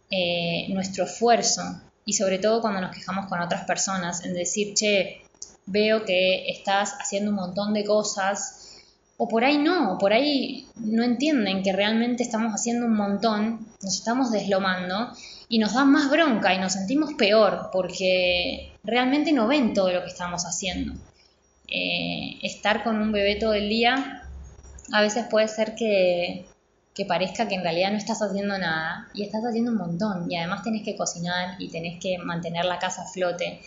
eh, 0.09 0.67
nuestro 0.69 1.05
esfuerzo 1.05 1.61
y 2.05 2.13
sobre 2.13 2.39
todo 2.39 2.61
cuando 2.61 2.81
nos 2.81 2.95
quejamos 2.95 3.27
con 3.27 3.39
otras 3.41 3.65
personas, 3.65 4.25
en 4.25 4.33
decir, 4.33 4.73
che, 4.73 5.21
veo 5.65 6.05
que 6.05 6.49
estás 6.49 6.95
haciendo 6.99 7.31
un 7.31 7.37
montón 7.37 7.73
de 7.73 7.83
cosas, 7.83 8.61
o 9.17 9.27
por 9.27 9.43
ahí 9.43 9.59
no, 9.59 9.97
por 9.99 10.13
ahí 10.13 10.65
no 10.77 11.03
entienden 11.03 11.61
que 11.61 11.73
realmente 11.73 12.23
estamos 12.23 12.53
haciendo 12.53 12.87
un 12.87 12.95
montón, 12.95 13.67
nos 13.83 13.95
estamos 13.95 14.31
deslomando 14.31 15.11
y 15.47 15.59
nos 15.59 15.75
da 15.75 15.85
más 15.85 16.09
bronca 16.09 16.55
y 16.55 16.57
nos 16.57 16.73
sentimos 16.73 17.13
peor 17.13 17.69
porque 17.71 18.71
realmente 18.83 19.31
no 19.31 19.47
ven 19.47 19.75
todo 19.75 19.91
lo 19.91 20.01
que 20.01 20.07
estamos 20.07 20.43
haciendo. 20.45 20.93
Eh, 21.67 22.39
estar 22.41 22.83
con 22.83 22.99
un 22.99 23.11
bebé 23.11 23.35
todo 23.35 23.53
el 23.53 23.69
día 23.69 24.23
a 24.91 25.01
veces 25.01 25.25
puede 25.29 25.47
ser 25.47 25.75
que, 25.75 26.45
que 26.95 27.05
parezca 27.05 27.47
que 27.47 27.55
en 27.55 27.63
realidad 27.63 27.91
no 27.91 27.97
estás 27.97 28.21
haciendo 28.21 28.57
nada 28.57 29.07
y 29.13 29.23
estás 29.23 29.43
haciendo 29.43 29.71
un 29.71 29.77
montón 29.77 30.31
y 30.31 30.35
además 30.35 30.63
tenés 30.63 30.83
que 30.83 30.95
cocinar 30.95 31.55
y 31.59 31.69
tenés 31.69 31.99
que 32.01 32.17
mantener 32.17 32.65
la 32.65 32.79
casa 32.79 33.03
a 33.03 33.07
flote 33.07 33.61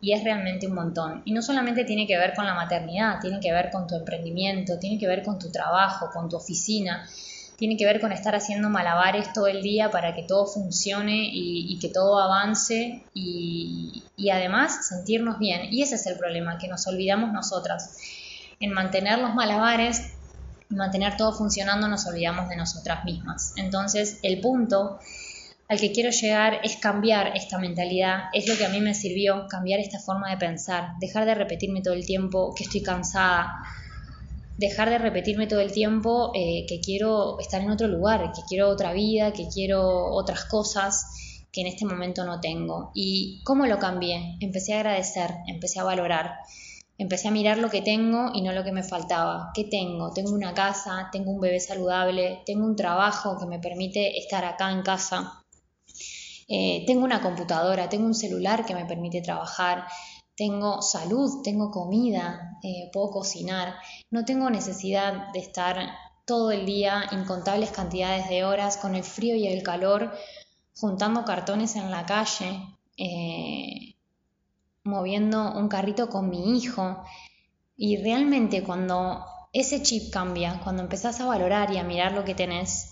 y 0.00 0.12
es 0.12 0.24
realmente 0.24 0.66
un 0.66 0.74
montón. 0.74 1.22
Y 1.24 1.32
no 1.32 1.42
solamente 1.42 1.84
tiene 1.84 2.06
que 2.06 2.16
ver 2.16 2.34
con 2.34 2.46
la 2.46 2.54
maternidad, 2.54 3.20
tiene 3.20 3.40
que 3.40 3.52
ver 3.52 3.70
con 3.70 3.86
tu 3.86 3.96
emprendimiento, 3.96 4.78
tiene 4.78 4.98
que 4.98 5.06
ver 5.06 5.22
con 5.22 5.38
tu 5.38 5.50
trabajo, 5.50 6.10
con 6.12 6.28
tu 6.28 6.36
oficina 6.36 7.06
tiene 7.60 7.76
que 7.76 7.84
ver 7.84 8.00
con 8.00 8.10
estar 8.10 8.34
haciendo 8.34 8.70
malabares 8.70 9.34
todo 9.34 9.46
el 9.46 9.60
día 9.60 9.90
para 9.90 10.14
que 10.14 10.22
todo 10.22 10.46
funcione 10.46 11.28
y, 11.30 11.78
que 11.78 11.90
todo 11.90 12.18
avance 12.18 13.04
y, 13.12 14.02
además 14.32 14.88
sentirnos 14.88 15.38
bien. 15.38 15.70
Y 15.70 15.82
ese 15.82 15.96
es 15.96 16.06
el 16.06 16.16
problema, 16.16 16.56
que 16.56 16.68
nos 16.68 16.86
olvidamos 16.86 17.34
nosotras. 17.34 17.98
En 18.60 18.72
mantener 18.72 19.18
los 19.18 19.34
malabares, 19.34 20.14
mantener 20.70 21.18
todo 21.18 21.34
funcionando, 21.34 21.86
nos 21.86 22.06
olvidamos 22.06 22.48
de 22.48 22.56
nosotras 22.56 23.04
mismas. 23.04 23.52
Entonces, 23.56 24.20
el 24.22 24.40
punto 24.40 24.98
al 25.70 25.78
que 25.78 25.92
quiero 25.92 26.10
llegar 26.10 26.60
es 26.64 26.78
cambiar 26.78 27.30
esta 27.36 27.56
mentalidad, 27.56 28.24
es 28.32 28.48
lo 28.48 28.56
que 28.56 28.66
a 28.66 28.70
mí 28.70 28.80
me 28.80 28.92
sirvió, 28.92 29.46
cambiar 29.48 29.78
esta 29.78 30.00
forma 30.00 30.28
de 30.28 30.36
pensar, 30.36 30.94
dejar 30.98 31.26
de 31.26 31.36
repetirme 31.36 31.80
todo 31.80 31.94
el 31.94 32.04
tiempo 32.04 32.52
que 32.56 32.64
estoy 32.64 32.82
cansada, 32.82 33.54
dejar 34.58 34.90
de 34.90 34.98
repetirme 34.98 35.46
todo 35.46 35.60
el 35.60 35.70
tiempo 35.70 36.32
eh, 36.34 36.66
que 36.68 36.80
quiero 36.80 37.38
estar 37.38 37.62
en 37.62 37.70
otro 37.70 37.86
lugar, 37.86 38.32
que 38.32 38.42
quiero 38.48 38.68
otra 38.68 38.92
vida, 38.92 39.32
que 39.32 39.46
quiero 39.46 40.06
otras 40.12 40.44
cosas 40.46 41.46
que 41.52 41.60
en 41.60 41.68
este 41.68 41.86
momento 41.86 42.24
no 42.24 42.40
tengo. 42.40 42.90
¿Y 42.92 43.40
cómo 43.44 43.64
lo 43.66 43.78
cambié? 43.78 44.38
Empecé 44.40 44.74
a 44.74 44.80
agradecer, 44.80 45.30
empecé 45.46 45.78
a 45.78 45.84
valorar, 45.84 46.34
empecé 46.98 47.28
a 47.28 47.30
mirar 47.30 47.58
lo 47.58 47.70
que 47.70 47.80
tengo 47.80 48.32
y 48.34 48.42
no 48.42 48.52
lo 48.52 48.64
que 48.64 48.72
me 48.72 48.82
faltaba. 48.82 49.52
¿Qué 49.54 49.64
tengo? 49.64 50.12
Tengo 50.12 50.32
una 50.32 50.52
casa, 50.52 51.10
tengo 51.12 51.30
un 51.30 51.40
bebé 51.40 51.60
saludable, 51.60 52.40
tengo 52.44 52.66
un 52.66 52.74
trabajo 52.74 53.38
que 53.38 53.46
me 53.46 53.60
permite 53.60 54.18
estar 54.18 54.44
acá 54.44 54.72
en 54.72 54.82
casa. 54.82 55.39
Eh, 56.52 56.82
tengo 56.84 57.04
una 57.04 57.22
computadora, 57.22 57.88
tengo 57.88 58.06
un 58.06 58.14
celular 58.14 58.66
que 58.66 58.74
me 58.74 58.84
permite 58.84 59.22
trabajar, 59.22 59.86
tengo 60.34 60.82
salud, 60.82 61.42
tengo 61.44 61.70
comida, 61.70 62.58
eh, 62.64 62.90
puedo 62.92 63.10
cocinar, 63.10 63.76
no 64.10 64.24
tengo 64.24 64.50
necesidad 64.50 65.32
de 65.32 65.38
estar 65.38 65.76
todo 66.26 66.50
el 66.50 66.66
día, 66.66 67.04
incontables 67.12 67.70
cantidades 67.70 68.28
de 68.28 68.44
horas, 68.44 68.78
con 68.78 68.96
el 68.96 69.04
frío 69.04 69.36
y 69.36 69.46
el 69.46 69.62
calor, 69.62 70.12
juntando 70.74 71.24
cartones 71.24 71.76
en 71.76 71.90
la 71.90 72.04
calle, 72.04 72.60
eh, 72.96 73.94
moviendo 74.82 75.52
un 75.52 75.68
carrito 75.68 76.08
con 76.08 76.30
mi 76.30 76.56
hijo. 76.58 77.00
Y 77.76 77.96
realmente 77.98 78.64
cuando 78.64 79.24
ese 79.52 79.82
chip 79.82 80.12
cambia, 80.12 80.60
cuando 80.64 80.82
empezás 80.82 81.20
a 81.20 81.26
valorar 81.26 81.72
y 81.72 81.78
a 81.78 81.84
mirar 81.84 82.12
lo 82.12 82.24
que 82.24 82.34
tenés, 82.34 82.89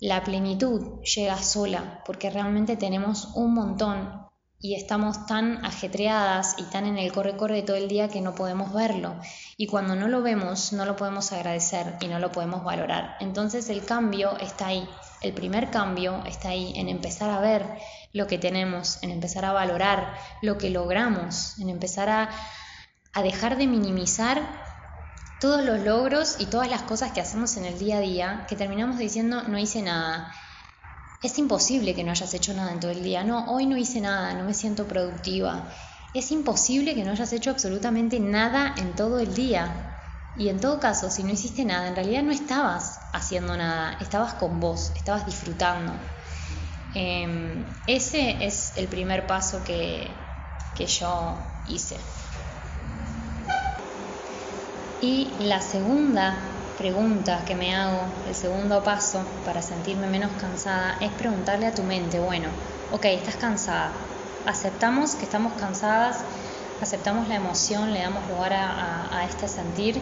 la 0.00 0.22
plenitud 0.22 1.02
llega 1.02 1.38
sola, 1.38 2.02
porque 2.06 2.30
realmente 2.30 2.76
tenemos 2.76 3.32
un 3.34 3.54
montón 3.54 4.28
y 4.60 4.74
estamos 4.74 5.26
tan 5.26 5.64
ajetreadas 5.64 6.56
y 6.58 6.64
tan 6.64 6.86
en 6.86 6.98
el 6.98 7.12
corre-corre 7.12 7.62
todo 7.62 7.76
el 7.76 7.88
día 7.88 8.08
que 8.08 8.20
no 8.20 8.34
podemos 8.34 8.72
verlo. 8.72 9.14
Y 9.56 9.66
cuando 9.66 9.94
no 9.94 10.08
lo 10.08 10.22
vemos, 10.22 10.72
no 10.72 10.84
lo 10.84 10.96
podemos 10.96 11.32
agradecer 11.32 11.96
y 12.00 12.08
no 12.08 12.18
lo 12.18 12.32
podemos 12.32 12.64
valorar. 12.64 13.16
Entonces 13.20 13.68
el 13.70 13.84
cambio 13.84 14.36
está 14.38 14.68
ahí. 14.68 14.88
El 15.20 15.32
primer 15.32 15.70
cambio 15.70 16.24
está 16.26 16.50
ahí, 16.50 16.72
en 16.76 16.88
empezar 16.88 17.30
a 17.30 17.40
ver 17.40 17.66
lo 18.12 18.26
que 18.26 18.38
tenemos, 18.38 19.02
en 19.02 19.10
empezar 19.10 19.44
a 19.44 19.52
valorar 19.52 20.14
lo 20.42 20.58
que 20.58 20.70
logramos, 20.70 21.58
en 21.58 21.68
empezar 21.68 22.08
a, 22.08 22.30
a 23.12 23.22
dejar 23.22 23.58
de 23.58 23.66
minimizar 23.66 24.67
todos 25.40 25.64
los 25.64 25.80
logros 25.80 26.36
y 26.38 26.46
todas 26.46 26.68
las 26.68 26.82
cosas 26.82 27.12
que 27.12 27.20
hacemos 27.20 27.56
en 27.56 27.64
el 27.64 27.78
día 27.78 27.98
a 27.98 28.00
día, 28.00 28.46
que 28.48 28.56
terminamos 28.56 28.98
diciendo 28.98 29.42
no 29.44 29.58
hice 29.58 29.82
nada. 29.82 30.32
Es 31.22 31.38
imposible 31.38 31.94
que 31.94 32.04
no 32.04 32.10
hayas 32.10 32.34
hecho 32.34 32.54
nada 32.54 32.72
en 32.72 32.80
todo 32.80 32.90
el 32.90 33.02
día. 33.02 33.24
No, 33.24 33.50
hoy 33.52 33.66
no 33.66 33.76
hice 33.76 34.00
nada, 34.00 34.34
no 34.34 34.44
me 34.44 34.54
siento 34.54 34.86
productiva. 34.86 35.68
Es 36.14 36.30
imposible 36.30 36.94
que 36.94 37.04
no 37.04 37.12
hayas 37.12 37.32
hecho 37.32 37.50
absolutamente 37.50 38.18
nada 38.20 38.74
en 38.76 38.94
todo 38.94 39.18
el 39.18 39.34
día. 39.34 39.96
Y 40.36 40.48
en 40.48 40.60
todo 40.60 40.78
caso, 40.78 41.10
si 41.10 41.24
no 41.24 41.30
hiciste 41.30 41.64
nada, 41.64 41.88
en 41.88 41.96
realidad 41.96 42.22
no 42.22 42.30
estabas 42.30 43.00
haciendo 43.12 43.56
nada, 43.56 43.98
estabas 44.00 44.34
con 44.34 44.60
vos, 44.60 44.92
estabas 44.94 45.26
disfrutando. 45.26 45.92
Em, 46.94 47.64
ese 47.86 48.44
es 48.44 48.72
el 48.76 48.86
primer 48.88 49.26
paso 49.26 49.62
que, 49.64 50.08
que 50.76 50.86
yo 50.86 51.36
hice. 51.68 51.96
Y 55.00 55.30
la 55.38 55.60
segunda 55.60 56.34
pregunta 56.76 57.44
que 57.46 57.54
me 57.54 57.72
hago, 57.72 58.00
el 58.26 58.34
segundo 58.34 58.82
paso 58.82 59.22
para 59.44 59.62
sentirme 59.62 60.08
menos 60.08 60.32
cansada, 60.40 60.96
es 61.00 61.12
preguntarle 61.12 61.68
a 61.68 61.74
tu 61.74 61.84
mente, 61.84 62.18
bueno, 62.18 62.48
ok, 62.90 63.04
estás 63.04 63.36
cansada, 63.36 63.92
aceptamos 64.44 65.14
que 65.14 65.24
estamos 65.24 65.52
cansadas, 65.52 66.18
aceptamos 66.82 67.28
la 67.28 67.36
emoción, 67.36 67.92
le 67.92 68.00
damos 68.00 68.28
lugar 68.28 68.52
a, 68.54 69.24
este 69.28 69.46
sentir 69.46 70.00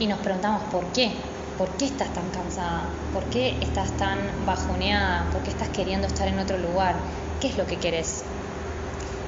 y 0.00 0.08
nos 0.08 0.18
preguntamos 0.18 0.64
por 0.72 0.86
qué, 0.86 1.12
por 1.56 1.68
qué 1.76 1.84
estás 1.84 2.12
tan 2.12 2.28
cansada, 2.30 2.82
por 3.12 3.22
qué 3.26 3.58
estás 3.60 3.92
tan 3.96 4.18
bajoneada, 4.44 5.30
por 5.30 5.42
qué 5.42 5.50
estás 5.50 5.68
queriendo 5.68 6.08
estar 6.08 6.26
en 6.26 6.40
otro 6.40 6.58
lugar, 6.58 6.96
qué 7.40 7.46
es 7.46 7.56
lo 7.56 7.64
que 7.64 7.76
querés. 7.76 8.24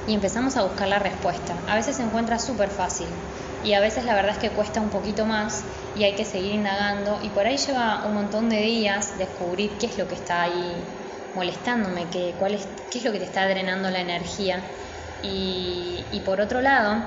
Y 0.07 0.13
empezamos 0.13 0.57
a 0.57 0.63
buscar 0.63 0.89
la 0.89 0.99
respuesta. 0.99 1.55
A 1.69 1.75
veces 1.75 1.95
se 1.95 2.03
encuentra 2.03 2.37
súper 2.37 2.69
fácil, 2.69 3.07
y 3.63 3.73
a 3.73 3.79
veces 3.79 4.05
la 4.05 4.13
verdad 4.13 4.33
es 4.33 4.37
que 4.37 4.51
cuesta 4.51 4.81
un 4.81 4.89
poquito 4.89 5.25
más 5.25 5.63
y 5.95 6.03
hay 6.03 6.15
que 6.15 6.25
seguir 6.25 6.53
indagando 6.53 7.19
y 7.21 7.29
por 7.29 7.45
ahí 7.45 7.57
lleva 7.57 8.05
un 8.05 8.13
montón 8.13 8.49
de 8.49 8.57
días 8.57 9.17
descubrir 9.17 9.77
qué 9.77 9.85
es 9.87 9.97
lo 9.97 10.07
que 10.07 10.15
está 10.15 10.43
ahí 10.43 10.83
molestándome, 11.33 12.09
qué, 12.09 12.35
cuál 12.37 12.53
es, 12.55 12.67
qué 12.89 12.99
es 12.99 13.03
lo 13.03 13.11
que 13.11 13.19
te 13.19 13.25
está 13.25 13.47
drenando 13.47 13.89
la 13.89 14.01
energía. 14.01 14.63
Y, 15.21 16.21
por 16.25 16.41
otro 16.41 16.59
lado, 16.61 17.05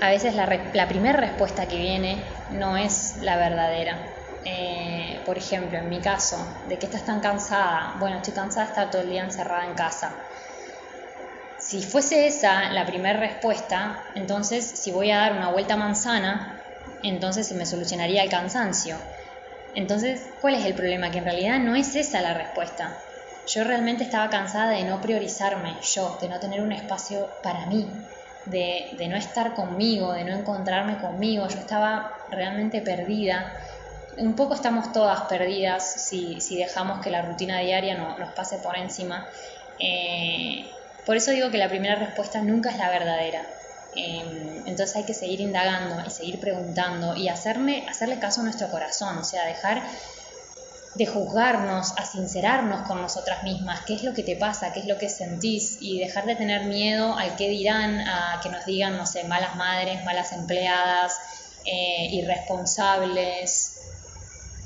a 0.00 0.10
veces 0.10 0.34
la, 0.34 0.46
la 0.72 0.88
primera 0.88 1.18
respuesta 1.18 1.66
que 1.66 1.78
viene 1.78 2.44
no 2.50 2.76
es 2.76 3.16
la 3.20 3.36
verdadera. 3.36 4.14
Eh, 4.44 5.22
por 5.26 5.36
ejemplo, 5.36 5.78
en 5.78 5.88
mi 5.88 6.00
caso, 6.00 6.62
¿de 6.66 6.78
qué 6.78 6.86
estás 6.86 7.04
tan 7.04 7.20
cansada? 7.20 7.96
Bueno, 7.98 8.18
estoy 8.18 8.32
cansada 8.32 8.66
de 8.66 8.72
estar 8.72 8.90
todo 8.90 9.02
el 9.02 9.08
día 9.08 9.24
encerrada 9.24 9.66
en 9.66 9.74
casa. 9.74 10.28
Si 11.68 11.82
fuese 11.82 12.28
esa 12.28 12.70
la 12.70 12.86
primera 12.86 13.18
respuesta, 13.18 14.12
entonces 14.14 14.80
si 14.80 14.92
voy 14.92 15.10
a 15.10 15.16
dar 15.16 15.32
una 15.32 15.50
vuelta 15.50 15.76
manzana, 15.76 16.62
entonces 17.02 17.48
se 17.48 17.56
me 17.56 17.66
solucionaría 17.66 18.22
el 18.22 18.30
cansancio. 18.30 19.00
Entonces, 19.74 20.36
¿cuál 20.40 20.54
es 20.54 20.64
el 20.64 20.76
problema? 20.76 21.10
Que 21.10 21.18
en 21.18 21.24
realidad 21.24 21.58
no 21.58 21.74
es 21.74 21.96
esa 21.96 22.22
la 22.22 22.34
respuesta. 22.34 23.02
Yo 23.46 23.64
realmente 23.64 24.04
estaba 24.04 24.30
cansada 24.30 24.70
de 24.70 24.84
no 24.84 25.00
priorizarme, 25.00 25.76
yo, 25.82 26.18
de 26.20 26.28
no 26.28 26.38
tener 26.38 26.62
un 26.62 26.70
espacio 26.70 27.40
para 27.42 27.66
mí, 27.66 28.06
de, 28.44 29.04
no 29.10 29.16
estar 29.16 29.54
conmigo, 29.54 30.12
de 30.12 30.22
no 30.22 30.38
encontrarme 30.38 30.98
conmigo. 30.98 31.48
Yo 31.48 31.58
estaba 31.58 32.12
realmente 32.30 32.80
perdida. 32.80 33.52
Un 34.18 34.36
poco 34.36 34.54
estamos 34.54 34.92
todas 34.92 35.22
perdidas 35.22 36.06
si, 36.06 36.38
dejamos 36.56 37.00
que 37.00 37.10
la 37.10 37.22
rutina 37.22 37.58
diaria 37.58 37.96
no, 37.96 38.16
nos 38.18 38.34
pase 38.34 38.58
por 38.58 38.78
encima. 38.78 39.28
Eh, 39.80 40.76
por 41.06 41.16
eso 41.16 41.30
digo 41.30 41.50
que 41.50 41.58
la 41.58 41.68
primera 41.68 41.94
respuesta 41.94 42.42
nunca 42.42 42.70
es 42.70 42.78
la 42.78 42.90
verdadera. 42.90 43.46
Em, 43.94 44.66
entonces 44.66 44.96
hay 44.96 45.04
que 45.04 45.14
seguir 45.14 45.40
indagando 45.40 46.04
y 46.04 46.10
seguir 46.10 46.40
preguntando 46.40 47.16
y 47.16 47.28
hacerme, 47.28 47.86
hacerle 47.88 48.18
caso 48.18 48.40
a 48.40 48.44
nuestro 48.44 48.70
corazón, 48.70 49.16
o 49.16 49.24
sea, 49.24 49.46
dejar 49.46 49.82
de 50.96 51.06
juzgarnos, 51.06 51.92
a 51.96 52.04
sincerarnos 52.04 52.82
con 52.88 53.00
nosotras 53.00 53.42
mismas, 53.42 53.82
qué 53.86 53.94
es 53.94 54.02
lo 54.02 54.14
que 54.14 54.22
te 54.22 54.36
pasa, 54.36 54.72
qué 54.72 54.80
es 54.80 54.86
lo 54.86 54.98
que 54.98 55.08
sentís 55.08 55.78
y 55.80 55.98
dejar 56.00 56.26
de 56.26 56.36
tener 56.36 56.64
miedo 56.64 57.16
al 57.16 57.36
que 57.36 57.48
dirán, 57.48 58.00
a 58.00 58.40
que 58.42 58.48
nos 58.48 58.64
digan, 58.64 58.96
no 58.96 59.06
sé, 59.06 59.24
malas 59.24 59.56
madres, 59.56 60.04
malas 60.04 60.32
empleadas, 60.32 61.14
eh, 61.64 62.08
irresponsables, 62.12 63.76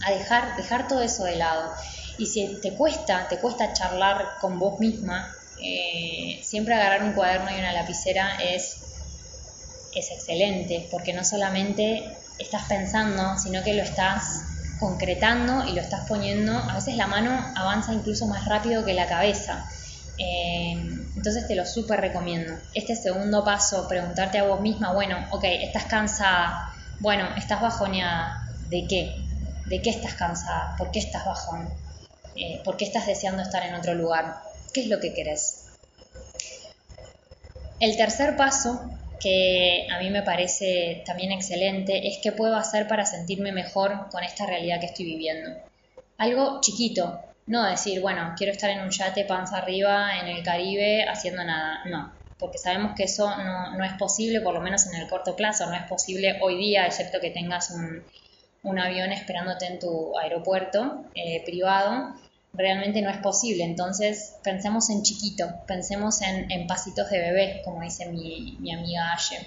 a 0.07 0.13
dejar, 0.13 0.57
dejar 0.57 0.89
todo 0.89 1.03
eso 1.03 1.25
de 1.25 1.37
lado. 1.37 1.73
Y 2.17 2.27
si 2.27 2.61
te 2.61 2.75
cuesta, 2.77 3.27
te 3.29 3.39
cuesta 3.39 3.73
charlar 3.73 4.39
con 4.41 4.59
vos 4.59 4.79
misma, 4.79 5.35
eh, 5.63 6.41
siempre 6.43 6.75
agarrar 6.75 7.03
un 7.03 7.13
cuaderno 7.13 7.51
y 7.51 7.59
una 7.59 7.73
lapicera 7.73 8.37
es, 8.43 8.79
es 9.95 10.11
excelente, 10.11 10.89
porque 10.91 11.13
no 11.13 11.25
solamente 11.25 12.19
estás 12.39 12.63
pensando, 12.69 13.37
sino 13.39 13.63
que 13.63 13.75
lo 13.75 13.83
estás 13.83 14.23
concretando 14.79 15.67
y 15.67 15.73
lo 15.73 15.83
estás 15.83 16.07
poniendo, 16.09 16.57
a 16.57 16.75
veces 16.75 16.97
la 16.97 17.07
mano 17.07 17.53
avanza 17.55 17.93
incluso 17.93 18.27
más 18.27 18.47
rápido 18.47 18.85
que 18.85 18.95
la 18.95 19.07
cabeza. 19.07 19.67
Eh, 20.19 20.73
entonces 21.17 21.47
te 21.47 21.55
lo 21.55 21.67
súper 21.67 22.01
recomiendo. 22.01 22.55
Este 22.75 22.97
segundo 22.97 23.45
paso, 23.45 23.87
preguntarte 23.89 24.39
a 24.39 24.45
vos 24.45 24.61
misma, 24.61 24.93
bueno, 24.93 25.19
ok, 25.33 25.45
estás 25.45 25.85
cansada, 25.85 26.73
bueno, 26.99 27.29
estás 27.37 27.61
bajoneada, 27.61 28.43
¿de 28.69 28.87
qué? 28.89 29.15
¿De 29.67 29.83
qué 29.83 29.91
estás 29.91 30.15
cansada? 30.15 30.75
¿Por 30.77 30.91
qué 30.91 30.99
estás 30.99 31.25
bajón? 31.25 31.69
Eh, 32.35 32.61
¿Por 32.65 32.77
qué 32.77 32.85
estás 32.85 33.07
deseando 33.07 33.43
estar 33.43 33.63
en 33.65 33.75
otro 33.75 33.95
lugar? 33.95 34.50
¿Qué 34.73 34.83
es 34.83 34.87
lo 34.87 35.01
que 35.01 35.13
querés? 35.13 35.67
El 37.81 37.97
tercer 37.97 38.37
paso, 38.37 38.81
que 39.21 39.87
a 39.91 39.99
mí 39.99 40.11
me 40.11 40.23
parece 40.23 41.03
también 41.07 41.33
excelente, 41.33 42.09
es 42.09 42.19
qué 42.23 42.31
puedo 42.31 42.57
hacer 42.57 42.87
para 42.87 43.07
sentirme 43.07 43.53
mejor 43.53 44.09
con 44.11 44.23
esta 44.23 44.47
realidad 44.47 44.81
que 44.81 44.87
estoy 44.87 45.07
viviendo. 45.07 45.51
Algo 46.19 46.61
chiquito, 46.61 47.21
no 47.47 47.65
decir, 47.65 48.01
bueno, 48.01 48.35
quiero 48.37 48.53
estar 48.53 48.71
en 48.71 48.81
un 48.81 48.91
yate 48.91 49.25
panza 49.25 49.59
arriba 49.59 50.19
en 50.21 50.29
el 50.29 50.43
Caribe 50.43 51.05
haciendo 51.09 51.43
nada, 51.43 51.83
no, 51.87 52.13
porque 52.39 52.59
sabemos 52.59 52.93
que 52.95 53.05
eso 53.05 53.31
no, 53.37 53.85
es 53.85 53.93
posible, 53.95 54.41
por 54.41 54.55
lo 54.55 54.61
menos 54.61 54.87
en 54.87 55.01
el 55.01 55.09
corto 55.09 55.35
plazo, 55.35 55.67
no 55.67 55.75
es 55.75 55.85
posible 55.85 56.39
hoy 56.43 56.57
día, 56.57 56.87
excepto 56.87 57.19
que 57.21 57.31
tengas 57.31 57.71
un, 57.71 58.79
avión 58.79 59.11
esperándote 59.11 59.67
en 59.67 59.79
tu 59.79 60.17
aeropuerto 60.19 61.05
eh, 61.15 61.43
privado 61.45 62.15
realmente 62.53 63.03
no 63.03 63.11
es 63.11 63.19
posible. 63.19 63.65
Entonces, 63.65 64.35
pensemos 64.43 64.91
en 64.91 65.03
chiquito, 65.03 65.49
pensemos 65.67 66.21
en, 66.23 66.67
pasitos 66.67 67.11
de 67.11 67.19
bebé, 67.19 67.63
como 67.65 67.83
dice 67.83 68.07
mi, 68.07 68.73
amiga 68.73 69.13
Aye. 69.15 69.47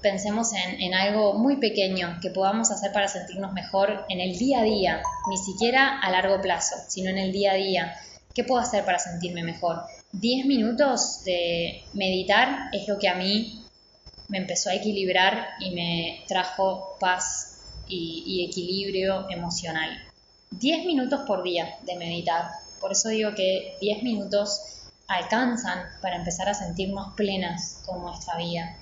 Pensemos 0.00 0.52
en, 0.52 0.80
en, 0.80 0.94
algo 0.94 1.34
muy 1.34 1.58
pequeño 1.58 2.18
que 2.20 2.30
podamos 2.30 2.72
hacer 2.72 2.92
para 2.92 3.06
sentirnos 3.06 3.52
mejor 3.52 4.04
en 4.08 4.20
el 4.20 4.36
día 4.36 4.60
a 4.60 4.64
día, 4.64 5.02
ni 5.28 5.36
siquiera 5.36 6.00
a 6.00 6.10
largo 6.10 6.40
plazo, 6.40 6.74
sino 6.88 7.10
en 7.10 7.18
el 7.18 7.32
día 7.32 7.52
a 7.52 7.56
día. 7.56 7.94
¿Qué 8.34 8.42
puedo 8.42 8.60
hacer 8.60 8.84
para 8.84 8.98
sentirme 8.98 9.44
mejor? 9.44 9.82
10 10.12 10.46
minutos 10.46 11.22
de 11.24 11.84
meditar 11.92 12.70
es 12.72 12.88
lo 12.88 12.98
que 12.98 13.08
a 13.08 13.14
mí 13.14 13.64
me 14.28 14.38
empezó 14.38 14.70
a 14.70 14.74
equilibrar 14.74 15.50
y 15.60 15.70
me 15.70 16.24
trajo 16.26 16.96
paz 16.98 17.58
y 17.86 18.46
equilibrio 18.48 19.28
emocional. 19.28 20.11
10 20.58 20.86
minutos 20.86 21.22
por 21.26 21.42
día 21.42 21.76
de 21.82 21.96
meditar. 21.96 22.50
Por 22.80 22.92
eso 22.92 23.08
digo 23.08 23.34
que 23.34 23.76
10 23.80 24.02
minutos 24.02 24.60
alcanzan 25.08 25.80
para 26.00 26.16
empezar 26.16 26.48
a 26.48 26.54
sentirnos 26.54 27.14
plenas 27.14 27.82
con 27.86 28.02
nuestra 28.02 28.36
vida. 28.36 28.76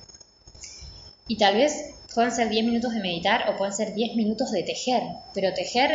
Y 1.27 1.37
tal 1.37 1.55
vez 1.55 1.95
pueden 2.15 2.33
ser 2.33 2.49
10 2.49 2.65
minutos 2.67 2.93
de 2.93 3.01
meditar 3.01 3.49
o 3.49 3.57
pueden 3.57 3.75
ser 3.75 3.95
10 3.95 4.17
minutos 4.17 4.51
de 4.51 4.63
tejer, 4.63 5.03
pero 5.35 5.55
tejer 5.55 5.91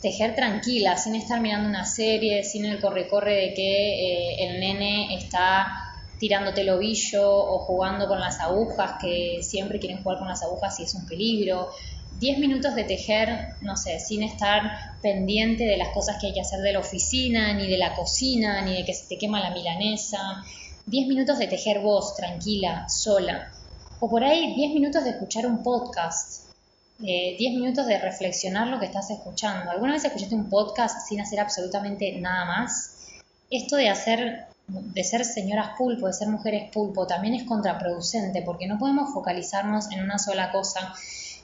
tejer 0.00 0.34
tranquila, 0.34 0.96
sin 0.96 1.14
estar 1.14 1.40
mirando 1.40 1.68
una 1.68 1.86
serie, 1.86 2.42
sin 2.42 2.64
el 2.64 2.80
corre-corre 2.80 3.34
de 3.36 3.54
que 3.54 3.62
eh, 3.62 4.48
el 4.48 4.58
nene 4.58 5.14
está 5.14 5.68
tirándote 6.18 6.62
el 6.62 6.70
ovillo 6.70 7.24
o 7.24 7.60
jugando 7.60 8.08
con 8.08 8.20
las 8.20 8.40
agujas, 8.40 8.94
que 9.00 9.38
siempre 9.42 9.78
quieren 9.78 10.02
jugar 10.02 10.18
con 10.18 10.28
las 10.28 10.42
agujas 10.42 10.78
y 10.80 10.82
es 10.84 10.94
un 10.94 11.06
peligro. 11.06 11.70
10 12.22 12.38
minutos 12.38 12.76
de 12.76 12.84
tejer, 12.84 13.56
no 13.62 13.76
sé, 13.76 13.98
sin 13.98 14.22
estar 14.22 14.62
pendiente 15.02 15.64
de 15.64 15.76
las 15.76 15.88
cosas 15.88 16.18
que 16.20 16.28
hay 16.28 16.32
que 16.32 16.40
hacer 16.40 16.60
de 16.60 16.72
la 16.72 16.78
oficina, 16.78 17.52
ni 17.52 17.68
de 17.68 17.76
la 17.76 17.96
cocina, 17.96 18.62
ni 18.62 18.76
de 18.76 18.84
que 18.84 18.94
se 18.94 19.08
te 19.08 19.18
quema 19.18 19.40
la 19.40 19.50
milanesa. 19.50 20.44
10 20.86 21.08
minutos 21.08 21.40
de 21.40 21.48
tejer 21.48 21.80
vos, 21.80 22.14
tranquila, 22.14 22.88
sola. 22.88 23.50
O 23.98 24.08
por 24.08 24.22
ahí 24.22 24.54
10 24.54 24.72
minutos 24.72 25.02
de 25.02 25.10
escuchar 25.10 25.46
un 25.46 25.64
podcast. 25.64 26.44
10 27.00 27.40
eh, 27.40 27.58
minutos 27.58 27.86
de 27.86 27.98
reflexionar 27.98 28.68
lo 28.68 28.78
que 28.78 28.86
estás 28.86 29.10
escuchando. 29.10 29.72
¿Alguna 29.72 29.94
vez 29.94 30.04
escuchaste 30.04 30.36
un 30.36 30.48
podcast 30.48 31.08
sin 31.08 31.20
hacer 31.20 31.40
absolutamente 31.40 32.12
nada 32.20 32.44
más? 32.44 32.98
Esto 33.50 33.74
de 33.74 33.88
hacer 33.88 34.46
de 34.68 35.02
ser 35.02 35.24
señoras 35.24 35.70
pulpo, 35.76 36.06
de 36.06 36.12
ser 36.12 36.28
mujeres 36.28 36.70
pulpo, 36.70 37.04
también 37.04 37.34
es 37.34 37.42
contraproducente 37.42 38.42
porque 38.42 38.68
no 38.68 38.78
podemos 38.78 39.12
focalizarnos 39.12 39.90
en 39.90 40.04
una 40.04 40.20
sola 40.20 40.52
cosa 40.52 40.94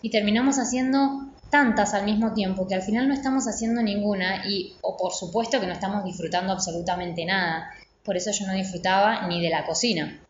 y 0.03 0.11
terminamos 0.11 0.59
haciendo 0.59 1.29
tantas 1.51 1.95
al 1.95 2.05
mismo 2.05 2.35
tiempo 2.35 2.67
que 2.67 2.75
al 2.75 2.83
final 2.83 3.09
no 3.09 3.15
estamos 3.15 3.47
haciendo 3.47 3.83
ninguna 3.83 4.47
y 4.47 4.75
o 4.83 4.97
por 4.97 5.13
supuesto 5.13 5.61
que 5.61 5.67
no 5.67 5.73
estamos 5.73 6.05
disfrutando 6.05 6.53
absolutamente 6.53 7.25
nada. 7.25 7.71
Por 8.05 8.17
eso 8.17 8.31
yo 8.31 8.47
no 8.47 8.55
disfrutaba 8.55 9.27
ni 9.29 9.43
de 9.43 9.51
la 9.51 9.67
cocina, 9.67 10.21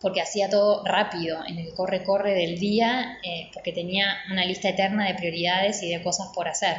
porque 0.00 0.20
hacía 0.20 0.50
todo 0.50 0.84
rápido, 0.84 1.38
en 1.46 1.58
el 1.58 1.74
corre-corre 1.74 2.34
del 2.34 2.58
día, 2.58 3.18
eh, 3.22 3.50
porque 3.54 3.72
tenía 3.72 4.06
una 4.30 4.44
lista 4.44 4.68
eterna 4.68 5.06
de 5.06 5.14
prioridades 5.14 5.82
y 5.82 5.90
de 5.90 6.02
cosas 6.02 6.28
por 6.34 6.48
hacer. 6.48 6.76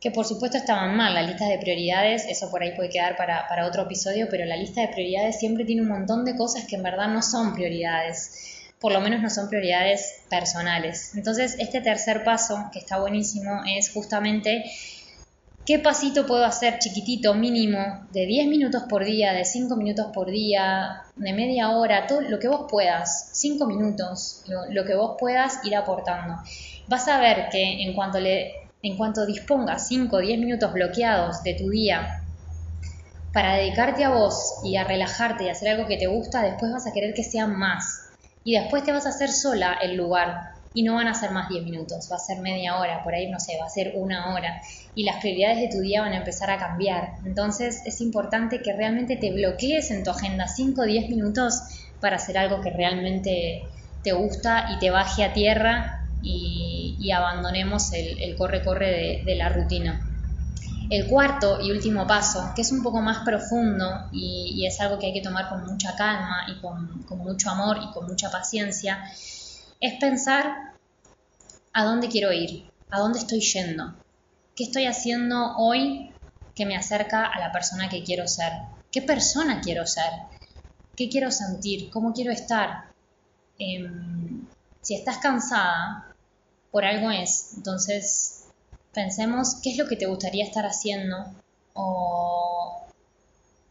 Que 0.00 0.12
por 0.12 0.24
supuesto 0.24 0.56
estaban 0.56 0.96
mal, 0.96 1.14
la 1.14 1.22
lista 1.22 1.48
de 1.48 1.58
prioridades, 1.58 2.24
eso 2.28 2.48
por 2.50 2.62
ahí 2.62 2.76
puede 2.76 2.90
quedar 2.90 3.16
para, 3.16 3.48
para 3.48 3.66
otro 3.66 3.82
episodio, 3.82 4.28
pero 4.30 4.44
la 4.44 4.56
lista 4.56 4.80
de 4.80 4.88
prioridades 4.88 5.40
siempre 5.40 5.64
tiene 5.64 5.82
un 5.82 5.88
montón 5.88 6.24
de 6.24 6.36
cosas 6.36 6.64
que 6.66 6.76
en 6.76 6.84
verdad 6.84 7.08
no 7.08 7.22
son 7.22 7.54
prioridades 7.54 8.58
por 8.80 8.92
lo 8.92 9.00
menos 9.00 9.20
no 9.20 9.30
son 9.30 9.48
prioridades 9.48 10.17
personales. 10.28 11.14
Entonces, 11.14 11.56
este 11.58 11.80
tercer 11.80 12.24
paso, 12.24 12.68
que 12.72 12.78
está 12.78 12.98
buenísimo, 12.98 13.62
es 13.66 13.90
justamente 13.92 14.64
qué 15.68 15.78
pasito 15.78 16.26
puedo 16.26 16.46
hacer 16.46 16.78
chiquitito, 16.78 17.34
mínimo, 17.34 18.06
de 18.10 18.24
10 18.24 18.48
minutos 18.48 18.84
por 18.88 19.04
día, 19.04 19.34
de 19.34 19.44
5 19.44 19.76
minutos 19.76 20.06
por 20.14 20.30
día, 20.30 21.02
de 21.14 21.32
media 21.34 21.70
hora, 21.70 22.06
todo 22.06 22.22
lo 22.22 22.38
que 22.38 22.48
vos 22.48 22.66
puedas, 22.70 23.28
5 23.32 23.66
minutos, 23.66 24.44
lo, 24.46 24.84
que 24.86 24.94
vos 24.94 25.16
puedas 25.20 25.62
ir 25.64 25.76
aportando. 25.76 26.36
Vas 26.86 27.06
a 27.08 27.20
ver 27.20 27.50
que 27.50 27.82
en 27.82 27.92
cuanto, 27.92 28.18
le, 28.18 28.52
en 28.82 28.96
cuanto 28.96 29.26
dispongas 29.26 29.88
5 29.88 30.16
o 30.16 30.20
10 30.20 30.38
minutos 30.38 30.72
bloqueados 30.72 31.42
de 31.42 31.52
tu 31.52 31.68
día 31.68 32.22
para 33.34 33.56
dedicarte 33.56 34.04
a 34.04 34.08
vos 34.08 34.60
y 34.64 34.76
a 34.76 34.84
relajarte 34.84 35.44
y 35.44 35.48
hacer 35.50 35.68
algo 35.68 35.86
que 35.86 35.98
te 35.98 36.06
gusta, 36.06 36.42
después 36.42 36.72
vas 36.72 36.86
a 36.86 36.92
querer 36.94 37.12
que 37.12 37.24
sean 37.24 37.58
más 37.58 37.97
y 38.44 38.54
después 38.54 38.84
te 38.84 38.92
vas 38.92 39.06
a 39.06 39.10
hacer 39.10 39.30
sola 39.30 39.78
el 39.82 39.96
lugar 39.96 40.58
y 40.72 40.82
no 40.82 40.94
van 40.94 41.08
a 41.08 41.14
ser 41.14 41.30
más 41.30 41.48
10 41.48 41.64
minutos, 41.64 42.08
va 42.10 42.16
a 42.16 42.20
ser 42.20 42.38
media 42.40 42.78
hora, 42.78 43.02
por 43.02 43.14
ahí 43.14 43.30
no 43.30 43.40
sé, 43.40 43.58
va 43.60 43.66
a 43.66 43.70
ser 43.70 43.92
una 43.96 44.32
hora 44.32 44.60
y 44.94 45.04
las 45.04 45.16
prioridades 45.16 45.58
de 45.58 45.68
tu 45.68 45.80
día 45.80 46.02
van 46.02 46.12
a 46.12 46.18
empezar 46.18 46.50
a 46.50 46.58
cambiar. 46.58 47.14
Entonces 47.24 47.82
es 47.84 48.00
importante 48.00 48.62
que 48.62 48.72
realmente 48.72 49.16
te 49.16 49.32
bloquees 49.32 49.90
en 49.90 50.04
tu 50.04 50.10
agenda 50.10 50.46
5 50.46 50.82
o 50.82 50.84
10 50.84 51.08
minutos 51.08 51.62
para 52.00 52.16
hacer 52.16 52.38
algo 52.38 52.60
que 52.60 52.70
realmente 52.70 53.62
te 54.04 54.12
gusta 54.12 54.68
y 54.74 54.78
te 54.78 54.90
baje 54.90 55.24
a 55.24 55.32
tierra 55.32 56.06
y, 56.22 57.10
abandonemos 57.10 57.92
el 57.94 58.36
corre-corre 58.36 59.22
de 59.24 59.34
la 59.34 59.48
rutina. 59.48 60.07
El 60.90 61.06
cuarto 61.06 61.60
y 61.60 61.70
último 61.70 62.06
paso, 62.06 62.52
que 62.56 62.62
es 62.62 62.72
un 62.72 62.82
poco 62.82 63.02
más 63.02 63.18
profundo 63.18 64.08
y, 64.10 64.64
es 64.66 64.80
algo 64.80 64.98
que 64.98 65.06
hay 65.06 65.12
que 65.12 65.20
tomar 65.20 65.48
con 65.48 65.66
mucha 65.66 65.94
calma 65.94 66.46
y 66.48 66.60
con, 66.60 67.04
mucho 67.18 67.50
amor 67.50 67.78
y 67.82 67.92
con 67.92 68.06
mucha 68.06 68.30
paciencia, 68.30 69.04
es 69.80 70.00
pensar 70.00 70.74
a 71.74 71.84
dónde 71.84 72.08
quiero 72.08 72.32
ir, 72.32 72.70
a 72.90 73.00
dónde 73.00 73.18
estoy 73.18 73.40
yendo, 73.40 73.94
qué 74.56 74.64
estoy 74.64 74.86
haciendo 74.86 75.56
hoy 75.58 76.14
que 76.54 76.64
me 76.64 76.76
acerca 76.76 77.26
a 77.26 77.38
la 77.38 77.52
persona 77.52 77.88
que 77.90 78.02
quiero 78.02 78.26
ser, 78.26 78.52
qué 78.90 79.02
persona 79.02 79.60
quiero 79.60 79.86
ser, 79.86 80.10
qué 80.96 81.08
quiero 81.10 81.30
sentir, 81.30 81.90
cómo 81.90 82.12
quiero 82.12 82.32
estar. 82.32 82.92
Em, 83.58 84.46
si 84.80 84.94
estás 84.94 85.18
cansada, 85.18 86.14
por 86.70 86.84
algo 86.84 87.10
es. 87.10 87.54
Entonces, 87.56 88.37
pensemos 88.92 89.60
qué 89.62 89.70
es 89.70 89.78
lo 89.78 89.86
que 89.86 89.96
te 89.96 90.06
gustaría 90.06 90.44
estar 90.44 90.64
haciendo 90.64 91.16
o 91.74 92.86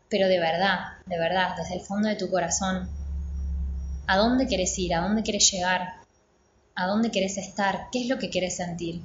pero 0.09 0.29
de 0.29 0.39
verdad, 0.39 0.79
de 1.05 1.19
verdad, 1.19 1.55
desde 1.57 1.75
el 1.75 1.81
fondo 1.81 2.07
de 2.07 2.15
tu 2.15 2.29
corazón, 2.29 2.89
¿a 4.07 4.17
dónde 4.17 4.47
quieres 4.47 4.77
ir? 4.79 4.95
¿A 4.95 5.01
dónde 5.01 5.21
quieres 5.21 5.51
llegar? 5.51 5.95
¿A 6.75 6.87
dónde 6.87 7.09
quieres 7.09 7.37
estar? 7.37 7.89
¿Qué 7.91 8.03
es 8.03 8.07
lo 8.07 8.17
que 8.17 8.29
quieres 8.29 8.55
sentir? 8.55 9.01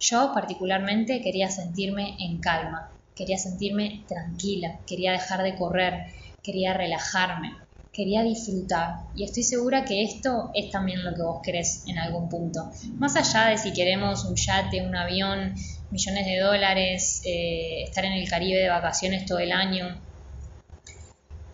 Yo 0.00 0.32
particularmente 0.32 1.20
quería 1.20 1.50
sentirme 1.50 2.16
en 2.20 2.40
calma, 2.40 2.90
quería 3.14 3.36
sentirme 3.36 4.04
tranquila, 4.08 4.78
quería 4.86 5.12
dejar 5.12 5.42
de 5.42 5.56
correr, 5.56 6.06
quería 6.42 6.72
relajarme, 6.72 7.52
quería 7.92 8.22
disfrutar. 8.22 8.94
Y 9.14 9.24
estoy 9.24 9.42
segura 9.42 9.84
que 9.84 10.02
esto 10.02 10.50
es 10.54 10.70
también 10.70 11.04
lo 11.04 11.14
que 11.14 11.22
vos 11.22 11.40
querés 11.42 11.84
en 11.86 11.98
algún 11.98 12.28
punto. 12.28 12.70
Más 12.96 13.16
allá 13.16 13.50
de 13.50 13.58
si 13.58 13.72
queremos 13.72 14.24
un 14.24 14.36
yate, 14.36 14.86
un 14.86 14.94
avión, 14.94 15.54
millones 15.90 16.26
de 16.26 16.38
dólares, 16.38 17.22
eh, 17.24 17.84
estar 17.84 18.04
en 18.04 18.12
el 18.12 18.28
Caribe 18.28 18.60
de 18.60 18.68
vacaciones 18.68 19.26
todo 19.26 19.38
el 19.38 19.52
año. 19.52 20.00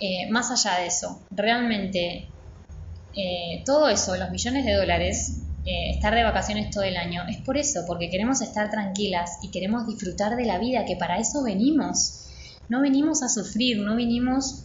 Eh, 0.01 0.29
más 0.31 0.51
allá 0.51 0.81
de 0.81 0.89
eso, 0.89 1.23
realmente 1.31 2.29
eh, 3.17 3.63
todo 3.65 3.89
eso, 3.89 4.17
los 4.17 4.31
millones 4.31 4.65
de 4.65 4.75
dólares, 4.75 5.41
estar 5.65 6.15
de 6.15 6.23
vacaciones 6.25 6.69
todo 6.69 6.83
el 6.83 6.99
año, 6.99 7.23
es 7.27 7.39
por 7.39 7.57
eso, 7.57 7.85
porque 7.87 8.11
queremos 8.11 8.43
estar 8.43 8.71
tranquilas 8.71 9.39
y 9.43 9.51
queremos 9.51 9.87
disfrutar 9.87 10.37
de 10.37 10.45
la 10.45 10.59
vida, 10.59 10.85
que 10.85 10.97
para 10.97 11.19
eso 11.19 11.43
venimos. 11.43 12.27
No 12.69 12.83
venimos 12.83 13.23
a 13.23 13.31
sufrir, 13.31 13.79
no 13.79 13.97
venimos 13.97 14.65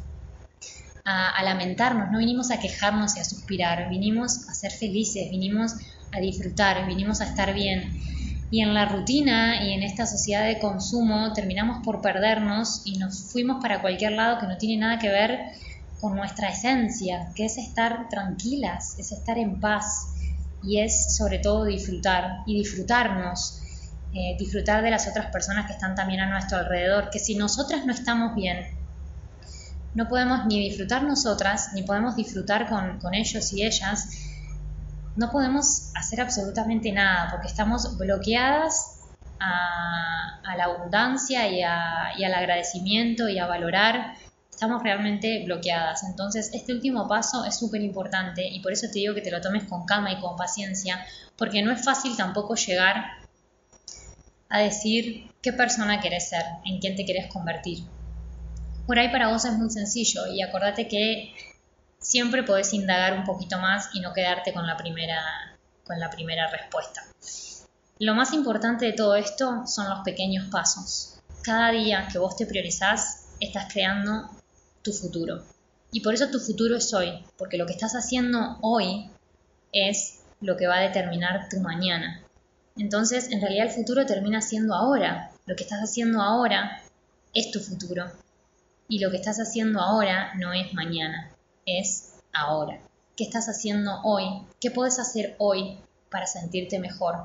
a, 1.09 1.43
lamentarnos, 1.43 2.11
no 2.11 2.19
vinimos 2.19 2.51
a 2.51 2.59
quejarnos 2.59 3.17
y 3.17 3.19
a 3.19 3.23
suspirar, 3.23 3.89
vinimos 3.89 4.47
a 4.47 4.53
ser 4.53 4.71
felices, 4.71 5.29
vinimos 5.31 5.73
a 6.11 6.19
disfrutar, 6.19 6.85
vinimos 6.85 7.21
a 7.21 7.25
estar 7.25 7.53
bien. 7.53 7.99
Y 8.51 8.61
en 8.61 8.73
la 8.73 8.85
rutina 8.85 9.63
y 9.63 9.73
en 9.73 9.83
esta 9.83 10.05
sociedad 10.05 10.45
de 10.45 10.59
consumo 10.59 11.33
terminamos 11.33 11.83
por 11.83 12.01
perdernos 12.01 12.83
y 12.85 12.97
nos 12.97 13.31
fuimos 13.31 13.61
para 13.61 13.81
cualquier 13.81 14.13
lado 14.13 14.39
que 14.39 14.47
no 14.47 14.57
tiene 14.57 14.77
nada 14.77 14.99
que 14.99 15.09
ver 15.09 15.39
con 15.99 16.15
nuestra 16.15 16.49
esencia, 16.49 17.31
que 17.35 17.45
es 17.45 17.57
estar 17.57 18.07
tranquilas, 18.09 18.97
es 18.97 19.11
estar 19.11 19.37
en 19.37 19.59
paz 19.59 20.13
y 20.63 20.79
es 20.79 21.15
sobre 21.15 21.39
todo 21.39 21.65
disfrutar 21.65 22.43
y 22.45 22.55
disfrutarnos, 22.55 23.61
eh, 24.13 24.35
disfrutar 24.37 24.83
de 24.83 24.91
las 24.91 25.07
otras 25.07 25.27
personas 25.27 25.65
que 25.67 25.73
están 25.73 25.95
también 25.95 26.21
a 26.21 26.29
nuestro 26.29 26.57
alrededor, 26.57 27.09
que 27.09 27.19
si 27.19 27.35
nosotras 27.35 27.85
no 27.85 27.93
estamos 27.93 28.35
bien, 28.35 28.78
no 29.93 30.07
podemos 30.07 30.45
ni 30.45 30.59
disfrutar 30.59 31.03
nosotras, 31.03 31.71
ni 31.73 31.83
podemos 31.83 32.15
disfrutar 32.15 32.67
con, 32.69 33.13
ellos 33.13 33.53
y 33.53 33.63
ellas, 33.63 34.09
no 35.15 35.31
podemos 35.31 35.91
hacer 35.95 36.21
absolutamente 36.21 36.91
nada 36.91 37.29
porque 37.31 37.47
estamos 37.47 37.97
bloqueadas 37.97 38.99
a, 39.39 40.55
la 40.57 40.63
abundancia 40.65 41.47
y, 41.47 41.59
y, 41.59 42.23
al 42.23 42.33
agradecimiento 42.33 43.29
y 43.29 43.39
a 43.39 43.45
valorar. 43.45 44.15
Estamos 44.49 44.83
realmente 44.83 45.45
bloqueadas. 45.45 46.03
Entonces, 46.03 46.49
este 46.53 46.73
último 46.73 47.07
paso 47.07 47.45
es 47.45 47.57
súper 47.57 47.81
importante 47.81 48.45
y 48.45 48.59
por 48.59 48.73
eso 48.73 48.87
te 48.87 48.99
digo 48.99 49.15
que 49.15 49.21
te 49.21 49.31
lo 49.31 49.39
tomes 49.39 49.63
con 49.63 49.85
calma 49.85 50.11
y 50.11 50.19
con 50.19 50.35
paciencia, 50.35 51.05
porque 51.37 51.61
no 51.61 51.71
es 51.71 51.83
fácil 51.83 52.17
tampoco 52.17 52.55
llegar 52.55 53.05
a 54.49 54.59
decir 54.59 55.31
qué 55.41 55.53
persona 55.53 56.01
querés 56.01 56.29
ser, 56.29 56.43
en 56.65 56.79
quién 56.79 56.95
te 56.95 57.05
querés 57.05 57.31
convertir. 57.31 57.85
Por 58.89 58.97
ahí 58.97 59.11
para 59.11 59.27
vos 59.27 59.45
es 59.45 59.53
muy 59.53 59.69
sencillo 59.69 60.25
y 60.25 60.41
acordate 60.41 60.87
que 60.87 61.31
siempre 61.99 62.41
podés 62.41 62.73
indagar 62.73 63.13
un 63.19 63.23
poquito 63.23 63.59
más 63.59 63.91
y 63.93 63.99
no 63.99 64.13
quedarte 64.13 64.51
con 64.51 64.65
la 64.65 64.77
primera, 64.77 65.21
con 65.85 65.99
la 65.99 66.09
primera 66.09 66.49
respuesta. 66.49 67.03
Lo 67.99 68.15
más 68.15 68.33
importante 68.33 68.87
de 68.87 68.93
todo 68.93 69.13
esto 69.13 69.67
son 69.67 69.87
los 69.89 69.99
pequeños 69.99 70.47
pasos. 70.49 71.19
Cada 71.43 71.69
día 71.69 72.07
que 72.11 72.17
vos 72.17 72.35
te 72.35 72.47
priorizás, 72.47 73.27
estás 73.39 73.71
creando 73.71 74.27
tu 74.81 74.91
futuro. 74.91 75.43
Y 75.91 76.01
por 76.01 76.15
eso 76.15 76.31
tu 76.31 76.39
futuro 76.39 76.75
es 76.75 76.91
hoy, 76.91 77.23
porque 77.37 77.59
lo 77.59 77.67
que 77.67 77.73
estás 77.73 77.93
haciendo 77.93 78.57
hoy 78.61 79.11
es 79.71 80.21
lo 80.41 80.57
que 80.57 80.65
va 80.65 80.77
a 80.77 80.81
determinar 80.81 81.47
tu 81.47 81.59
mañana. 81.59 82.23
Entonces, 82.75 83.29
en 83.29 83.39
realidad 83.39 83.67
el 83.67 83.71
futuro 83.71 84.07
termina 84.07 84.41
siendo 84.41 84.73
ahora. 84.73 85.29
Lo 85.45 85.55
que 85.55 85.61
estás 85.61 85.79
haciendo 85.79 86.23
ahora 86.23 86.81
es 87.35 87.51
tu 87.51 87.59
futuro. 87.59 88.11
Y 88.91 88.97
lo 88.97 89.11
que 89.11 89.17
estás 89.17 89.37
haciendo 89.37 89.81
ahora 89.81 90.33
no 90.33 90.51
es 90.51 90.73
mañana, 90.73 91.29
es 91.63 92.15
ahora. 92.33 92.79
¿Qué 93.15 93.23
estás 93.23 93.47
haciendo 93.47 94.01
hoy? 94.03 94.23
¿Qué 94.59 94.71
puedes 94.71 94.97
hacer 94.97 95.35
hoy 95.37 95.77
para 96.09 96.25
sentirte 96.25 96.79
mejor? 96.79 97.15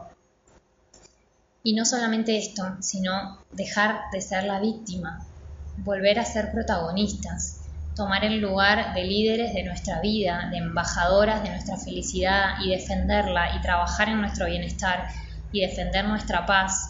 Y 1.63 1.73
no 1.73 1.87
solamente 1.87 2.37
esto, 2.37 2.77
sino 2.81 3.39
dejar 3.53 4.03
de 4.13 4.21
ser 4.21 4.45
la 4.45 4.61
víctima, 4.61 5.27
volver 5.79 6.19
a 6.19 6.27
ser 6.27 6.53
protagonistas, 6.53 7.63
tomar 7.97 8.27
el 8.27 8.43
lugar 8.43 8.93
de 8.93 9.05
líderes 9.05 9.55
de 9.55 9.63
nuestra 9.63 10.03
vida, 10.03 10.49
de 10.51 10.59
embajadoras 10.59 11.43
de 11.43 11.49
nuestra 11.49 11.79
felicidad 11.79 12.57
y 12.63 12.73
defenderla 12.73 13.57
y 13.57 13.63
trabajar 13.63 14.11
en 14.11 14.21
nuestro 14.21 14.45
bienestar 14.45 15.09
y 15.51 15.63
defender 15.63 16.05
nuestra 16.05 16.45
paz 16.45 16.84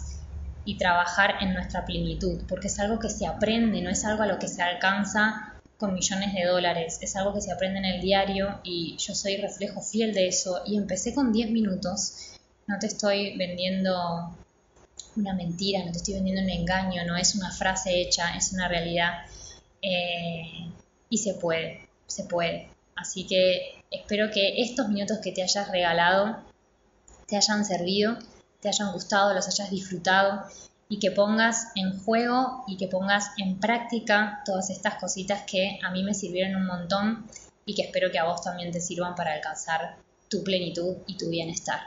y 0.65 0.77
trabajar 0.79 1.37
en 1.41 1.55
nuestra 1.55 1.85
plenitud, 1.85 2.43
porque 2.49 2.69
es 2.69 2.79
algo 2.79 2.99
que 2.99 3.11
se 3.11 3.27
aprende, 3.27 3.83
no 3.83 3.91
es 3.91 4.05
algo 4.05 4.23
a 4.23 4.27
lo 4.27 4.39
que 4.39 4.49
se 4.49 4.63
alcanza 4.63 5.55
con 5.77 5.93
millones 5.93 6.33
de 6.33 6.45
dólares, 6.45 6.99
es 7.03 7.17
algo 7.17 7.35
que 7.35 7.41
se 7.41 7.53
aprende 7.53 7.81
en 7.81 7.85
el 7.85 8.01
diario 8.01 8.61
y 8.63 8.97
yo 8.97 9.15
soy 9.15 9.37
reflejo 9.37 9.83
fiel 9.83 10.15
de 10.15 10.29
eso 10.29 10.63
y 10.65 10.77
empecé 10.77 11.15
con 11.15 11.33
10 11.33 11.51
minutos, 11.51 12.39
no 12.67 12.79
te 12.79 12.87
estoy 12.87 13.37
vendiendo 13.37 14.35
una 15.17 15.35
mentira, 15.35 15.85
no 15.85 15.93
te 15.93 15.99
estoy 15.99 16.15
vendiendo 16.15 16.43
un 16.43 16.51
engaño, 16.51 17.05
no 17.05 17.17
es 17.17 17.35
una 17.35 17.51
frase 17.51 18.01
hecha, 18.01 18.37
es 18.37 18.53
una 18.53 18.69
realidad. 18.69 19.27
Eh, 19.83 20.71
y 21.09 21.19
se 21.19 21.35
puede, 21.35 21.89
se 22.07 22.25
puede. 22.25 22.69
Así 22.97 23.27
que 23.27 23.83
espero 23.91 24.31
que 24.31 24.63
estos 24.63 24.89
minutos 24.89 25.19
que 25.23 25.33
te 25.33 25.43
hayas 25.43 25.71
regalado 25.71 26.39
te 27.27 27.37
hayan 27.37 27.65
servido, 27.65 28.19
te 28.65 28.71
hayan 28.71 28.93
gustado, 28.93 29.35
los 29.35 29.47
hayas 29.47 29.71
disfrutado 29.71 30.43
y 30.89 30.99
que 30.99 31.11
pongas 31.11 31.69
en 31.75 32.03
juego 32.03 32.65
y 32.67 32.79
que 32.79 32.89
pongas 32.89 33.31
en 33.37 33.61
práctica 33.61 34.43
todas 34.47 34.71
estas 34.71 34.95
cositas 34.95 35.43
que 35.43 35.79
a 35.85 35.91
mí 35.91 36.03
me 36.03 36.15
sirvieron 36.15 36.63
un 36.63 36.67
montón 36.67 37.27
y 37.67 37.75
que 37.75 37.83
espero 37.83 38.11
que 38.11 38.19
a 38.19 38.25
vos 38.25 38.41
también 38.41 38.73
te 38.73 38.81
sirvan 38.81 39.15
para 39.15 39.35
alcanzar 39.35 39.97
tu 40.29 40.43
plenitud 40.43 40.97
y 41.07 41.19
tu 41.19 41.29
bienestar. 41.29 41.81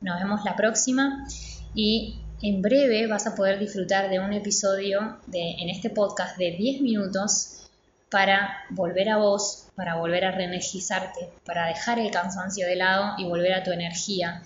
Nos 0.00 0.18
vemos 0.18 0.42
la 0.44 0.56
próxima 0.56 1.26
y 1.74 2.18
en 2.40 2.62
breve 2.62 3.06
vas 3.06 3.26
a 3.26 3.34
poder 3.34 3.58
disfrutar 3.58 4.08
de 4.08 4.18
un 4.18 4.32
episodio 4.32 5.18
de, 5.26 5.56
en 5.58 5.68
este 5.68 5.90
podcast 5.90 6.38
de 6.38 6.52
10 6.52 6.80
minutos 6.80 7.68
para 8.10 8.56
volver 8.70 9.10
a 9.10 9.18
vos, 9.18 9.68
para 9.74 9.96
volver 9.96 10.24
a 10.24 10.30
reenergizarte, 10.30 11.28
para 11.44 11.66
dejar 11.66 11.98
el 11.98 12.10
cansancio 12.10 12.66
de 12.66 12.76
lado 12.76 13.16
y 13.18 13.24
volver 13.24 13.52
a 13.52 13.62
tu 13.62 13.72
energía. 13.72 14.42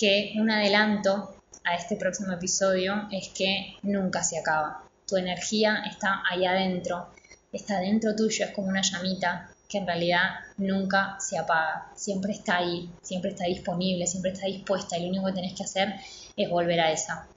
Que 0.00 0.32
un 0.36 0.50
adelanto 0.50 1.36
a 1.62 1.74
este 1.74 1.94
próximo 1.94 2.32
episodio 2.32 3.06
es 3.12 3.28
que 3.36 3.74
nunca 3.82 4.22
se 4.22 4.38
acaba. 4.38 4.82
Tu 5.06 5.18
energía 5.18 5.82
está 5.90 6.22
ahí 6.30 6.46
adentro, 6.46 7.10
está 7.52 7.80
dentro 7.80 8.16
tuyo, 8.16 8.46
es 8.46 8.50
como 8.52 8.68
una 8.68 8.80
llamita 8.80 9.50
que 9.68 9.76
en 9.76 9.86
realidad 9.86 10.40
nunca 10.56 11.18
se 11.20 11.36
apaga, 11.36 11.92
siempre 11.94 12.32
está 12.32 12.56
ahí, 12.56 12.88
siempre 13.02 13.32
está 13.32 13.44
disponible, 13.44 14.06
siempre 14.06 14.32
está 14.32 14.46
dispuesta 14.46 14.96
y 14.96 15.02
lo 15.02 15.08
único 15.10 15.26
que 15.26 15.32
tenés 15.34 15.52
que 15.52 15.64
hacer 15.64 15.94
es 16.34 16.48
volver 16.48 16.80
a 16.80 16.92
esa. 16.92 17.28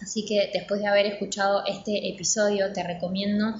Así 0.00 0.24
que 0.24 0.50
después 0.50 0.80
de 0.80 0.86
haber 0.86 1.04
escuchado 1.04 1.62
este 1.66 2.08
episodio, 2.08 2.72
te 2.72 2.84
recomiendo 2.84 3.54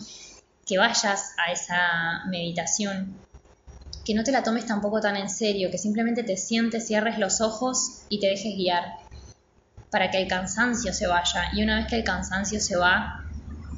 que 0.65 0.79
vayas 0.79 1.35
a 1.37 1.53
esa 1.53 2.25
meditación, 2.31 3.15
que 4.09 4.15
no 4.15 4.25
te 4.25 4.33
la 4.33 4.43
tomes 4.43 4.65
tampoco 4.65 5.03
tan 5.03 5.19
en 5.19 5.29
serio, 5.29 5.71
que 5.71 5.77
simplemente 5.77 6.23
te 6.23 6.39
sientes, 6.39 6.87
cierres 6.87 7.19
los 7.19 7.43
ojos 7.43 8.07
y 8.09 8.21
te 8.21 8.29
dejes 8.29 8.57
guiar 8.57 8.85
para 9.91 10.11
que 10.11 10.17
el 10.17 10.27
cansancio 10.27 10.95
se 10.95 11.07
vaya. 11.07 11.51
Y 11.53 11.63
una 11.63 11.77
vez 11.77 11.89
que 11.89 11.97
el 11.97 12.05
cansancio 12.05 12.59
se 12.59 12.79
va, 12.79 13.21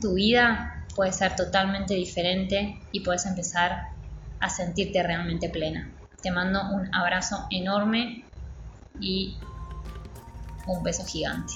tu 0.00 0.14
vida 0.14 0.86
puede 0.94 1.10
ser 1.10 1.34
totalmente 1.34 1.94
diferente 1.94 2.76
y 2.92 3.00
puedes 3.00 3.26
empezar 3.26 3.82
a 4.38 4.48
sentirte 4.48 5.02
realmente 5.02 5.48
plena. 5.48 5.92
Te 6.22 6.30
mando 6.30 6.60
un 6.76 6.94
abrazo 6.94 7.48
enorme 7.50 8.22
y 9.00 9.36
un 10.68 10.84
beso 10.84 11.04
gigante. 11.06 11.54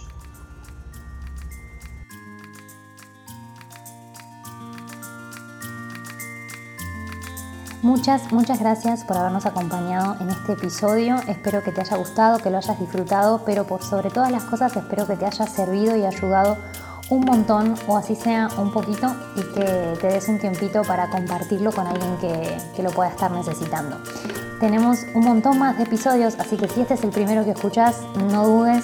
Muchas, 7.84 8.32
muchas 8.32 8.60
gracias 8.60 9.04
por 9.04 9.18
habernos 9.18 9.44
acompañado 9.44 10.16
en 10.18 10.30
este 10.30 10.52
episodio. 10.52 11.16
Espero 11.28 11.62
que 11.62 11.70
te 11.70 11.82
haya 11.82 11.98
gustado, 11.98 12.38
que 12.38 12.48
lo 12.48 12.56
hayas 12.56 12.80
disfrutado, 12.80 13.42
pero 13.44 13.66
por 13.66 13.82
sobre 13.82 14.08
todas 14.08 14.32
las 14.32 14.44
cosas 14.44 14.74
espero 14.74 15.06
que 15.06 15.16
te 15.16 15.26
haya 15.26 15.46
servido 15.46 15.94
y 15.94 16.06
ayudado 16.06 16.56
un 17.10 17.26
montón 17.26 17.74
o 17.86 17.98
así 17.98 18.16
sea 18.16 18.48
un 18.56 18.72
poquito 18.72 19.14
y 19.36 19.42
que 19.52 19.98
te 20.00 20.06
des 20.06 20.26
un 20.28 20.38
tiempito 20.38 20.80
para 20.80 21.10
compartirlo 21.10 21.72
con 21.72 21.86
alguien 21.86 22.16
que, 22.16 22.56
que 22.74 22.82
lo 22.82 22.90
pueda 22.90 23.10
estar 23.10 23.30
necesitando. 23.30 23.98
Tenemos 24.60 25.00
un 25.14 25.22
montón 25.22 25.58
más 25.58 25.76
de 25.76 25.82
episodios, 25.82 26.36
así 26.38 26.56
que 26.56 26.68
si 26.68 26.80
este 26.80 26.94
es 26.94 27.04
el 27.04 27.10
primero 27.10 27.44
que 27.44 27.50
escuchas, 27.50 28.00
no 28.30 28.46
dudes 28.46 28.82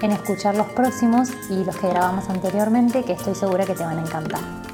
en 0.00 0.10
escuchar 0.10 0.54
los 0.54 0.68
próximos 0.68 1.28
y 1.50 1.64
los 1.64 1.76
que 1.76 1.90
grabamos 1.90 2.30
anteriormente, 2.30 3.04
que 3.04 3.12
estoy 3.12 3.34
segura 3.34 3.66
que 3.66 3.74
te 3.74 3.84
van 3.84 3.98
a 3.98 4.00
encantar. 4.00 4.67